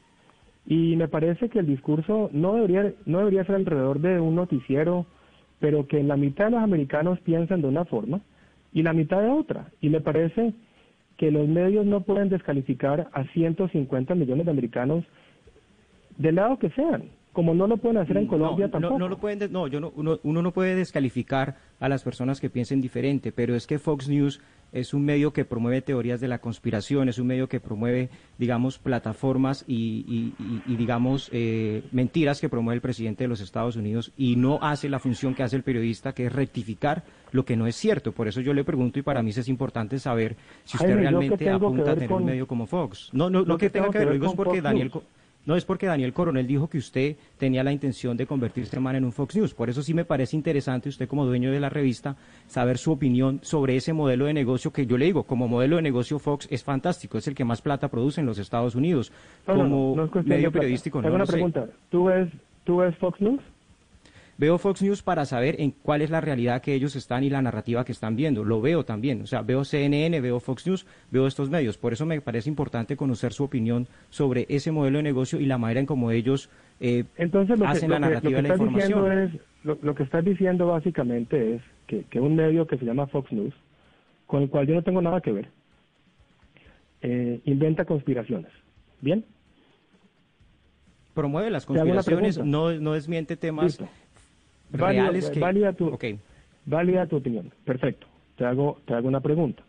[0.70, 5.06] Y me parece que el discurso no debería, no debería ser alrededor de un noticiero,
[5.60, 8.20] pero que la mitad de los americanos piensan de una forma
[8.74, 9.70] y la mitad de otra.
[9.80, 10.52] Y me parece
[11.16, 15.04] que los medios no pueden descalificar a 150 millones de americanos
[16.18, 17.04] del lado que sean
[17.38, 18.98] como no lo pueden hacer en Colombia tampoco.
[18.98, 22.50] No, lo pueden, no, yo no, uno, uno, no puede descalificar a las personas que
[22.50, 24.40] piensen diferente, pero es que Fox News
[24.72, 28.78] es un medio que promueve teorías de la conspiración, es un medio que promueve, digamos,
[28.78, 30.32] plataformas y,
[30.66, 34.98] digamos, eh, mentiras que promueve el presidente de los Estados Unidos y no hace la
[34.98, 38.12] función que hace el periodista, que es rectificar lo que no es cierto.
[38.12, 41.92] Por eso yo le pregunto y para mí es importante saber si usted realmente apunta
[41.92, 43.10] a tener un medio como Fox.
[43.12, 44.90] No, no, lo que, tenga que ver, lo digo es porque Daniel...
[45.46, 49.12] No es porque Daniel Coronel dijo que usted tenía la intención de convertirse en un
[49.12, 49.54] Fox News.
[49.54, 52.16] Por eso sí me parece interesante usted como dueño de la revista
[52.46, 55.82] saber su opinión sobre ese modelo de negocio que yo le digo, como modelo de
[55.82, 59.10] negocio Fox es fantástico, es el que más plata produce en los Estados Unidos.
[59.46, 61.66] como medio periodístico, no, una pregunta.
[61.90, 62.28] ¿Tú ves,
[62.64, 63.40] ¿Tú ves Fox News?
[64.38, 67.42] Veo Fox News para saber en cuál es la realidad que ellos están y la
[67.42, 68.44] narrativa que están viendo.
[68.44, 69.20] Lo veo también.
[69.22, 71.76] O sea, veo CNN, veo Fox News, veo estos medios.
[71.76, 75.58] Por eso me parece importante conocer su opinión sobre ese modelo de negocio y la
[75.58, 77.04] manera en cómo ellos eh,
[77.66, 79.12] hacen la narrativa de la información.
[79.12, 83.54] Es, lo, que estás diciendo básicamente es que, un medio que se llama Fox News,
[84.28, 85.48] con el cual yo no tengo nada que ver,
[87.02, 88.52] eh, inventa conspiraciones.
[89.00, 89.24] ¿Bien?
[91.12, 93.80] Promueve las conspiraciones, no, no desmiente temas
[94.72, 95.40] reales que...
[95.40, 95.98] Válida tu,
[96.66, 97.52] válida tu opinión.
[97.64, 98.06] Perfecto.
[98.36, 99.62] Te hago, te hago una pregunta.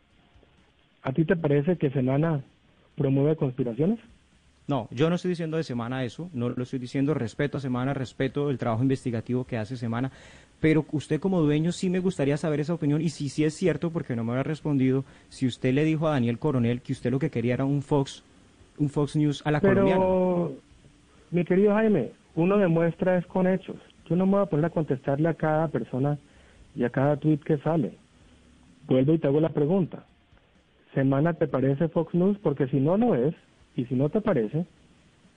[1.02, 2.42] ¿A ti te parece que Semana
[2.96, 4.00] promueve conspiraciones?
[4.68, 7.96] No, yo no estoy diciendo de Semana eso, no lo estoy diciendo, respeto a Semana,
[7.96, 10.12] respeto el trabajo investigativo que hace Semana,
[10.60, 13.90] pero usted como dueño sí me gustaría saber esa opinión y si sí es cierto,
[13.90, 17.18] porque no me había respondido, si usted le dijo a Daniel Coronel que usted lo
[17.18, 18.24] que quería era un Fox,
[18.78, 20.54] un Fox News a la pero,
[21.32, 23.78] Mi querido Jaime, uno demuestra es con hechos.
[24.10, 26.18] Yo no me voy a poner a contestarle a cada persona
[26.76, 27.94] y a cada tweet que sale.
[28.88, 30.06] Vuelvo y te hago la pregunta.
[30.94, 32.38] ¿Semana te parece Fox News?
[32.40, 33.36] Porque si no lo es,
[33.76, 34.66] y si no te parece,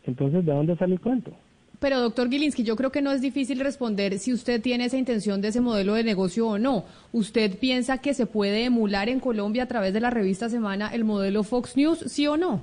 [0.05, 1.33] entonces ¿de dónde sale el cuento?
[1.79, 5.41] Pero doctor Gilinski, yo creo que no es difícil responder si usted tiene esa intención
[5.41, 6.85] de ese modelo de negocio o no.
[7.13, 11.05] ¿Usted piensa que se puede emular en Colombia a través de la revista Semana el
[11.05, 12.63] modelo Fox News, sí o no?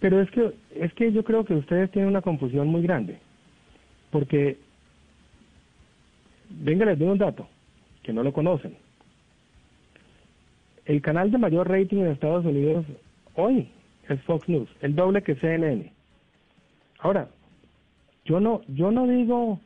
[0.00, 3.18] Pero es que, es que yo creo que ustedes tienen una confusión muy grande.
[4.14, 4.58] Porque,
[6.48, 7.48] venga, les doy un dato,
[8.04, 8.76] que no lo conocen.
[10.84, 12.86] El canal de mayor rating en Estados Unidos
[13.34, 13.68] hoy
[14.08, 15.90] es Fox News, el doble que CNN.
[17.00, 17.28] Ahora,
[18.24, 19.58] yo no, yo no digo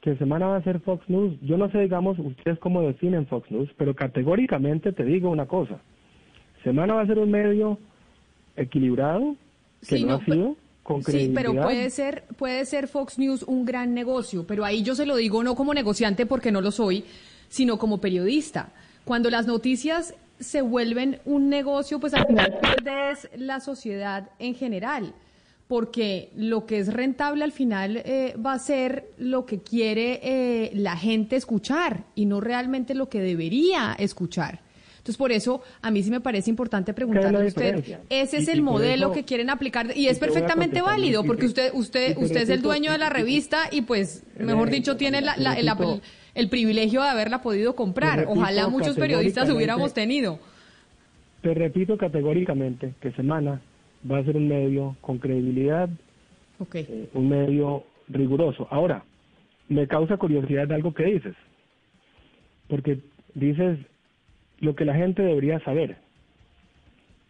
[0.00, 3.48] que semana va a ser Fox News, yo no sé, digamos, ustedes cómo definen Fox
[3.52, 5.78] News, pero categóricamente te digo una cosa.
[6.64, 7.78] Semana va a ser un medio
[8.56, 9.36] equilibrado,
[9.88, 10.56] que no, ha sido,
[11.06, 15.06] Sí, pero puede ser, puede ser Fox News un gran negocio, pero ahí yo se
[15.06, 17.04] lo digo no como negociante porque no lo soy,
[17.48, 18.72] sino como periodista.
[19.04, 25.14] Cuando las noticias se vuelven un negocio, pues al final pierdes la sociedad en general,
[25.66, 30.70] porque lo que es rentable al final eh, va a ser lo que quiere eh,
[30.74, 34.65] la gente escuchar y no realmente lo que debería escuchar.
[35.06, 38.60] Entonces, por eso a mí sí me parece importante preguntarle a usted, ese es el
[38.60, 42.90] modelo que quieren aplicar y es perfectamente válido porque usted usted usted es el dueño
[42.90, 45.22] de la revista y pues, mejor dicho, tiene
[46.34, 48.26] el, privilegio de haberla podido comprar.
[48.26, 50.40] Ojalá muchos periodistas hubiéramos tenido.
[51.40, 53.60] Te repito categóricamente que Semana
[54.10, 55.88] va a ser un medio con credibilidad,
[56.74, 58.66] eh, un medio riguroso.
[58.72, 59.04] Ahora,
[59.68, 61.36] me causa curiosidad algo que dices,
[62.66, 62.98] porque
[63.34, 63.78] dices
[64.60, 65.98] lo que la gente debería saber.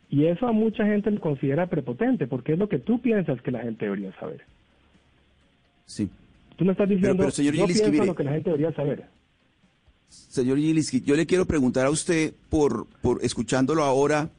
[0.08, 3.50] Y eso a mucha gente le considera prepotente, porque es lo que tú piensas que
[3.50, 4.42] la gente debería saber.
[5.86, 6.08] Sí.
[6.56, 8.72] Tú me estás diciendo, pero, señor yo Gilinski, pienso mire- lo que la gente debería
[8.74, 9.04] saber.
[10.08, 14.30] Señor Gilinski, yo le quiero preguntar a usted, por, por escuchándolo ahora,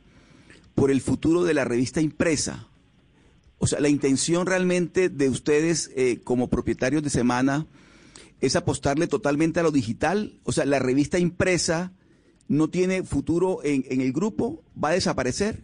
[0.76, 2.68] por el futuro de la revista impresa.
[3.60, 7.66] O sea, la intención realmente de ustedes eh, como propietarios de Semana
[8.40, 10.34] es apostarle totalmente a lo digital.
[10.44, 11.92] O sea, la revista impresa
[12.48, 15.56] no tiene futuro en, en el grupo, va a desaparecer.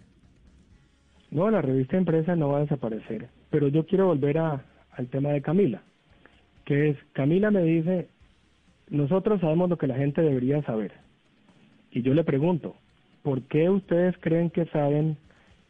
[1.31, 3.29] No, la revista impresa no va a desaparecer.
[3.49, 5.81] Pero yo quiero volver a, al tema de Camila,
[6.65, 8.07] que es, Camila me dice,
[8.89, 10.91] nosotros sabemos lo que la gente debería saber.
[11.91, 12.75] Y yo le pregunto,
[13.21, 15.17] ¿por qué ustedes creen que saben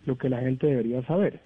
[0.06, 1.40] lo que la gente debería saber?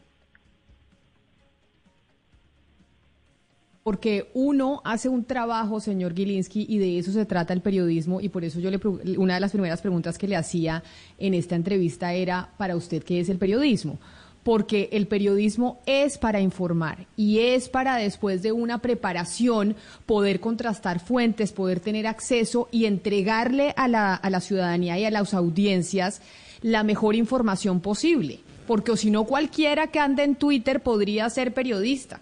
[3.87, 8.27] Porque uno hace un trabajo, señor Gilinski, y de eso se trata el periodismo, y
[8.27, 8.81] por eso yo le
[9.17, 10.83] una de las primeras preguntas que le hacía
[11.17, 13.97] en esta entrevista era para usted qué es el periodismo.
[14.43, 20.99] Porque el periodismo es para informar y es para después de una preparación poder contrastar
[20.99, 26.21] fuentes, poder tener acceso y entregarle a la, a la ciudadanía y a las audiencias
[26.61, 28.41] la mejor información posible.
[28.67, 32.19] Porque si no cualquiera que ande en Twitter podría ser periodista.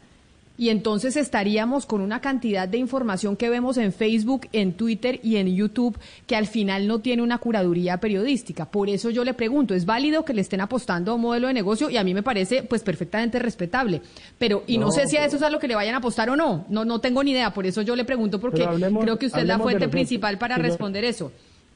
[0.57, 5.35] Y entonces estaríamos con una cantidad de información que vemos en Facebook, en Twitter y
[5.35, 5.97] en YouTube
[6.27, 8.65] que al final no tiene una curaduría periodística.
[8.65, 11.53] Por eso yo le pregunto, ¿es válido que le estén apostando a un modelo de
[11.53, 11.89] negocio?
[11.89, 14.01] Y a mí me parece pues perfectamente respetable.
[14.37, 15.97] Pero, y no, No, sé si a eso es a lo que le vayan a
[15.97, 16.65] apostar o no.
[16.69, 17.51] No, no tengo ni idea.
[17.53, 20.55] Por eso yo le pregunto porque hablemos- creo que usted es la fuente principal para
[20.57, 21.31] yo- responder eso.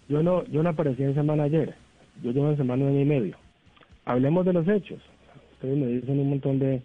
[0.08, 1.76] Yo no, yo no aparecí en semana ayer,
[2.24, 3.38] yo llevo en semana un año y medio.
[4.06, 5.00] Hablemos de los hechos.
[5.54, 6.82] Ustedes me dicen un montón de,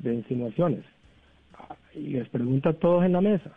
[0.00, 0.80] de insinuaciones.
[1.96, 3.50] Y les pregunto a todos en la mesa,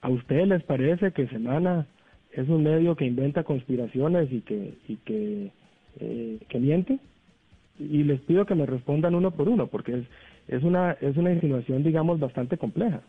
[0.00, 1.86] ¿a ustedes les parece que Semana
[2.32, 5.50] es un medio que inventa conspiraciones y que, y que,
[6.00, 6.98] eh, que miente?
[7.78, 10.04] Y les pido que me respondan uno por uno, porque es,
[10.48, 13.00] es, una, es una insinuación, digamos, bastante compleja.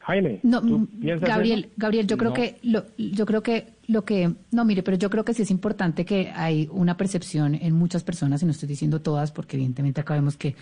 [0.00, 1.74] Jaime, No, ¿tú mm, piensas Gabriel, eso?
[1.76, 5.24] Gabriel, yo creo que lo, yo creo que lo que no mire, pero yo creo
[5.24, 9.00] que sí es importante que hay una percepción en muchas personas y no estoy diciendo
[9.00, 10.56] todas porque evidentemente acá vemos que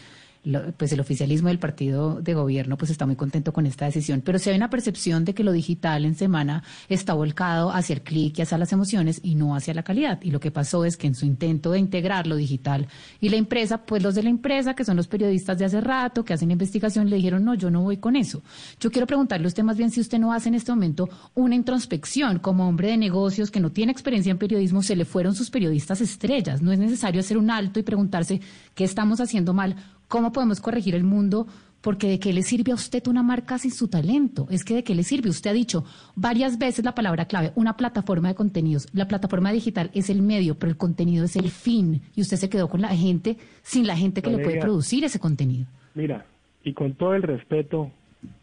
[0.76, 4.38] pues el oficialismo del partido de gobierno pues está muy contento con esta decisión, pero
[4.38, 8.38] sí hay una percepción de que lo digital en semana está volcado hacia el clic
[8.38, 10.20] y hacia las emociones y no hacia la calidad.
[10.22, 12.88] Y lo que pasó es que en su intento de integrar lo digital
[13.20, 16.24] y la empresa, pues los de la empresa, que son los periodistas de hace rato,
[16.24, 18.42] que hacen investigación, le dijeron, no, yo no voy con eso.
[18.80, 21.54] Yo quiero preguntarle a usted más bien si usted no hace en este momento una
[21.54, 25.50] introspección como hombre de negocios que no tiene experiencia en periodismo, se le fueron sus
[25.50, 26.62] periodistas estrellas.
[26.62, 28.40] No es necesario hacer un alto y preguntarse
[28.74, 29.76] qué estamos haciendo mal,
[30.10, 31.46] cómo podemos corregir el mundo,
[31.80, 34.46] porque de qué le sirve a usted una marca sin su talento.
[34.50, 35.30] Es que de qué le sirve.
[35.30, 35.84] Usted ha dicho
[36.16, 38.88] varias veces la palabra clave, una plataforma de contenidos.
[38.92, 42.02] La plataforma digital es el medio, pero el contenido es el fin.
[42.16, 45.20] Y usted se quedó con la gente, sin la gente que le puede producir ese
[45.20, 45.66] contenido.
[45.94, 46.26] Mira,
[46.64, 47.90] y con todo el respeto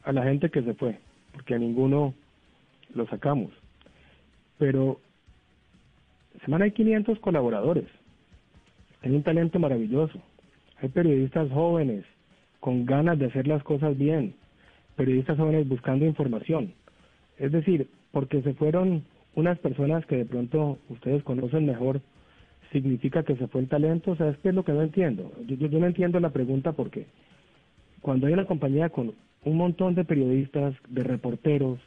[0.03, 0.97] a la gente que se fue,
[1.33, 2.15] porque a ninguno
[2.95, 3.51] lo sacamos,
[4.57, 4.99] pero
[6.45, 7.85] Semana hay 500 colaboradores,
[9.03, 10.19] hay un talento maravilloso,
[10.81, 12.05] hay periodistas jóvenes
[12.59, 14.35] con ganas de hacer las cosas bien,
[14.95, 16.73] periodistas jóvenes buscando información.
[17.37, 19.03] Es decir, porque se fueron
[19.35, 22.01] unas personas que de pronto ustedes conocen mejor,
[22.71, 25.31] significa que se fue el talento, o sea, es que es lo que no entiendo.
[25.45, 27.05] Yo, yo, yo no entiendo la pregunta porque
[28.01, 29.13] cuando hay una compañía con
[29.43, 31.79] un montón de periodistas, de reporteros,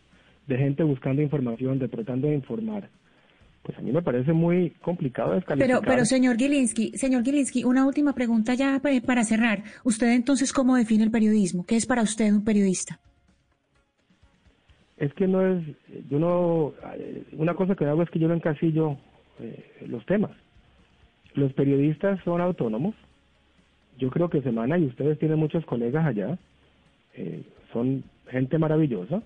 [0.47, 2.89] de gente buscando información, de tratando de informar,
[3.63, 5.81] pues a mí me parece muy complicado descalificar.
[5.81, 9.63] Pero, pero señor Gilinski, señor Gilinski, una última pregunta ya eh, para cerrar.
[9.85, 11.65] ¿Usted entonces cómo define el periodismo?
[11.67, 12.99] ¿Qué es para usted un periodista?
[14.97, 15.65] Es que no es,
[16.11, 18.97] yo no, eh, una cosa que hago es que yo no encasillo
[19.41, 20.33] eh, los temas.
[21.35, 22.95] Los periodistas son autónomos.
[23.99, 26.39] Yo creo que Semana, y ustedes tienen muchos colegas allá,
[27.15, 27.43] eh,
[27.73, 29.23] son gente maravillosa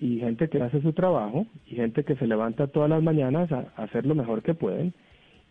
[0.00, 3.72] y gente que hace su trabajo y gente que se levanta todas las mañanas a,
[3.76, 4.92] hacer lo mejor que pueden.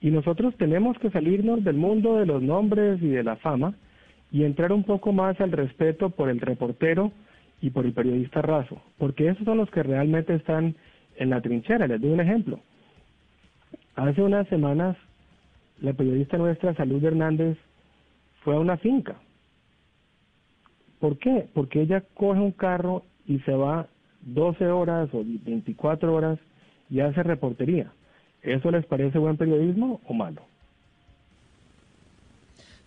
[0.02, 3.74] Y nosotros tenemos que salirnos del mundo de los nombres y de la fama
[4.32, 7.12] y entrar un poco más al respeto por el reportero
[7.62, 10.76] y por el periodista raso, porque esos son los que realmente están
[11.16, 11.88] en la trinchera.
[11.88, 12.60] Les doy un ejemplo.
[13.96, 14.98] Hace unas semanas,
[15.80, 17.58] la periodista nuestra, Salud Hernández,
[18.44, 19.16] fue a una finca.
[21.00, 21.48] ¿Por qué?
[21.54, 23.88] Porque ella coge un carro y se va
[24.26, 26.40] 12 horas o 24 horas
[26.90, 27.92] y hace reportería.
[28.42, 30.42] ¿Eso les parece buen periodismo o malo?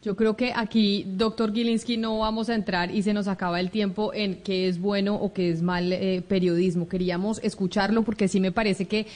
[0.03, 3.70] Yo creo que aquí, doctor Gilinski, no vamos a entrar y se nos acaba el
[3.70, 6.89] tiempo en qué es bueno o qué es mal eh, periodismo.
[6.89, 9.07] Queríamos escucharlo porque sí me parece que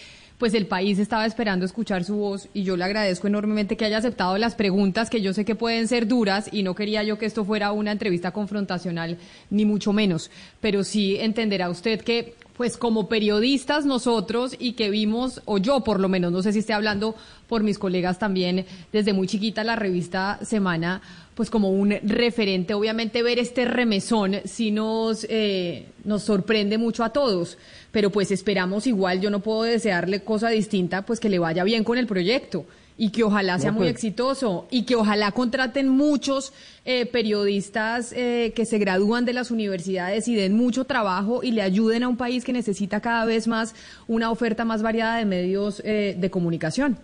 [0.41, 3.99] pues el país estaba esperando escuchar su voz y yo le agradezco enormemente que haya
[3.99, 7.27] aceptado las preguntas que yo sé que pueden ser duras y no quería yo que
[7.27, 9.19] esto fuera una entrevista confrontacional
[9.51, 10.31] ni mucho menos,
[10.63, 16.01] pero sí entenderá usted que pues como periodistas nosotros y que vimos, o yo por
[16.01, 17.15] lo menos, no sé si esté hablando
[17.47, 21.01] por mis colegas también, desde muy chiquita la revista Semana,
[21.35, 27.15] pues como un referente, obviamente ver este remesón sí nos, eh, nos sorprende mucho a
[27.15, 27.57] todos,
[27.93, 31.85] pero pues esperamos igual, yo no puedo desearle cosa distinta, pues que le vaya bien
[31.85, 32.67] con el proyecto
[33.01, 36.53] y que ojalá sea muy exitoso y que ojalá contraten muchos
[36.85, 41.63] eh, periodistas eh, que se gradúan de las universidades y den mucho trabajo y le
[41.63, 43.75] ayuden a un país que necesita cada vez más
[44.07, 46.99] una oferta más variada de medios eh, de comunicación.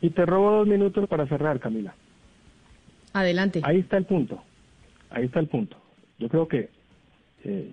[0.00, 1.94] Y te robo dos minutos para cerrar, Camila.
[3.12, 3.60] Adelante.
[3.62, 4.42] Ahí está el punto.
[5.10, 5.76] Ahí está el punto.
[6.18, 6.70] Yo creo que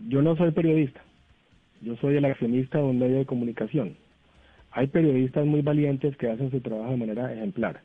[0.08, 1.02] yo no soy periodista.
[1.86, 3.96] Yo soy el accionista de un medio de comunicación
[4.76, 7.80] hay periodistas muy valientes que hacen su trabajo de manera ejemplar.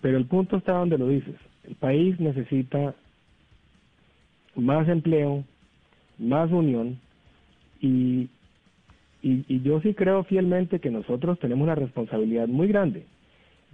[0.00, 1.36] Pero el punto está donde lo dices.
[1.64, 2.94] El país necesita
[4.56, 5.44] más empleo,
[6.18, 6.98] más unión
[7.80, 8.28] y,
[9.22, 13.04] y, yo sí creo fielmente que nosotros tenemos una responsabilidad muy grande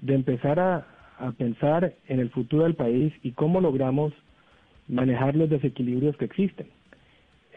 [0.02, 0.86] de empezar a,
[1.18, 4.12] a pensar en el futuro del país y cómo logramos
[4.86, 6.66] manejar los desequilibrios que existen.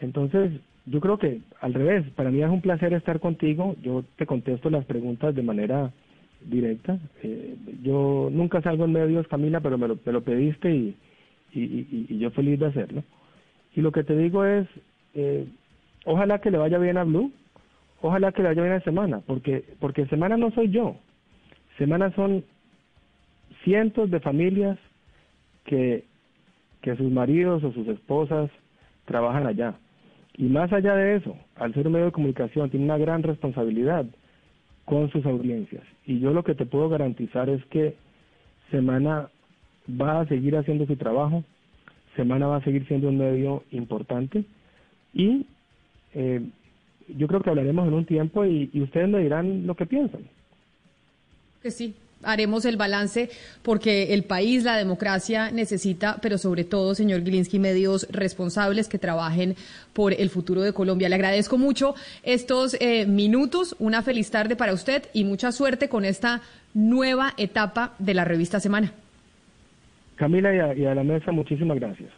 [0.00, 0.52] Entonces,
[0.90, 4.70] yo creo que al revés, para mí es un placer estar contigo, yo te contesto
[4.70, 5.92] las preguntas de manera
[6.40, 6.98] directa.
[7.22, 10.96] Eh, yo nunca salgo en medios, Camila, pero me lo, pediste y,
[11.52, 13.04] y, y, yo feliz de hacerlo.
[13.74, 14.66] Y lo que te digo es,
[15.14, 15.46] eh,
[16.04, 17.32] ojalá que le vaya bien a Blue,
[18.00, 20.96] ojalá que le vaya bien a Semana, porque, porque Semana no soy yo,
[21.76, 22.44] Semana son
[23.64, 24.78] cientos de familias
[25.64, 26.04] que,
[26.80, 28.50] que sus maridos o sus esposas
[29.04, 29.74] trabajan allá
[30.38, 34.06] y más allá de eso, al ser un medio de comunicación, tiene una gran responsabilidad
[34.84, 35.82] con sus audiencias.
[36.06, 37.96] Y yo lo que te puedo garantizar es que
[38.70, 39.30] Semana
[40.00, 41.42] va a seguir haciendo su trabajo,
[42.14, 44.44] Semana va a seguir siendo un medio importante
[45.12, 45.44] y
[46.14, 46.40] eh,
[47.08, 50.22] yo creo que hablaremos en un tiempo y, y ustedes me dirán lo que piensan.
[51.60, 53.30] Que sí, haremos el balance
[53.62, 59.56] porque el país, la democracia necesita, pero sobre todo, señor Gilinski, medios responsables que trabajen
[59.92, 61.08] por el futuro de Colombia.
[61.08, 66.04] Le agradezco mucho estos eh, minutos, una feliz tarde para usted y mucha suerte con
[66.04, 66.40] esta
[66.74, 68.92] nueva etapa de la revista Semana.
[70.16, 72.10] Camila y a la mesa, muchísimas gracias.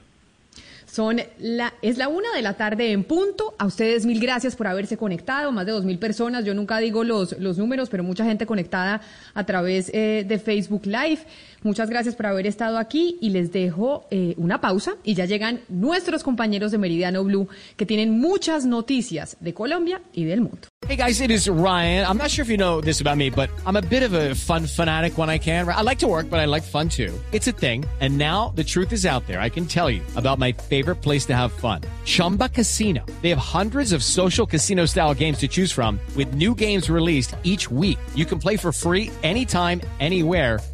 [0.90, 3.54] Son la, es la una de la tarde en punto.
[3.58, 6.44] A ustedes mil gracias por haberse conectado, más de dos mil personas.
[6.44, 9.00] Yo nunca digo los, los números, pero mucha gente conectada
[9.34, 11.20] a través eh, de Facebook Live.
[11.62, 15.60] Muchas gracias por haber estado aquí y les dejo eh, una pausa y ya llegan
[15.68, 20.68] nuestros compañeros de Meridiano Blue que tienen muchas noticias de Colombia y del mundo.
[20.88, 22.06] Hey guys, it is Ryan.
[22.06, 24.34] I'm not sure if you know this about me, but I'm a bit of a
[24.34, 25.68] fun fanatic when I can.
[25.68, 27.12] I like to work, but I like fun too.
[27.32, 27.84] It's a thing.
[28.00, 29.40] And now the truth is out there.
[29.40, 31.82] I can tell you about my favorite place to have fun.
[32.06, 33.04] Chumba Casino.
[33.20, 37.36] They have hundreds of social casino style games to choose from with new games released
[37.44, 37.98] each week.
[38.14, 40.60] You can play for free anytime, anywhere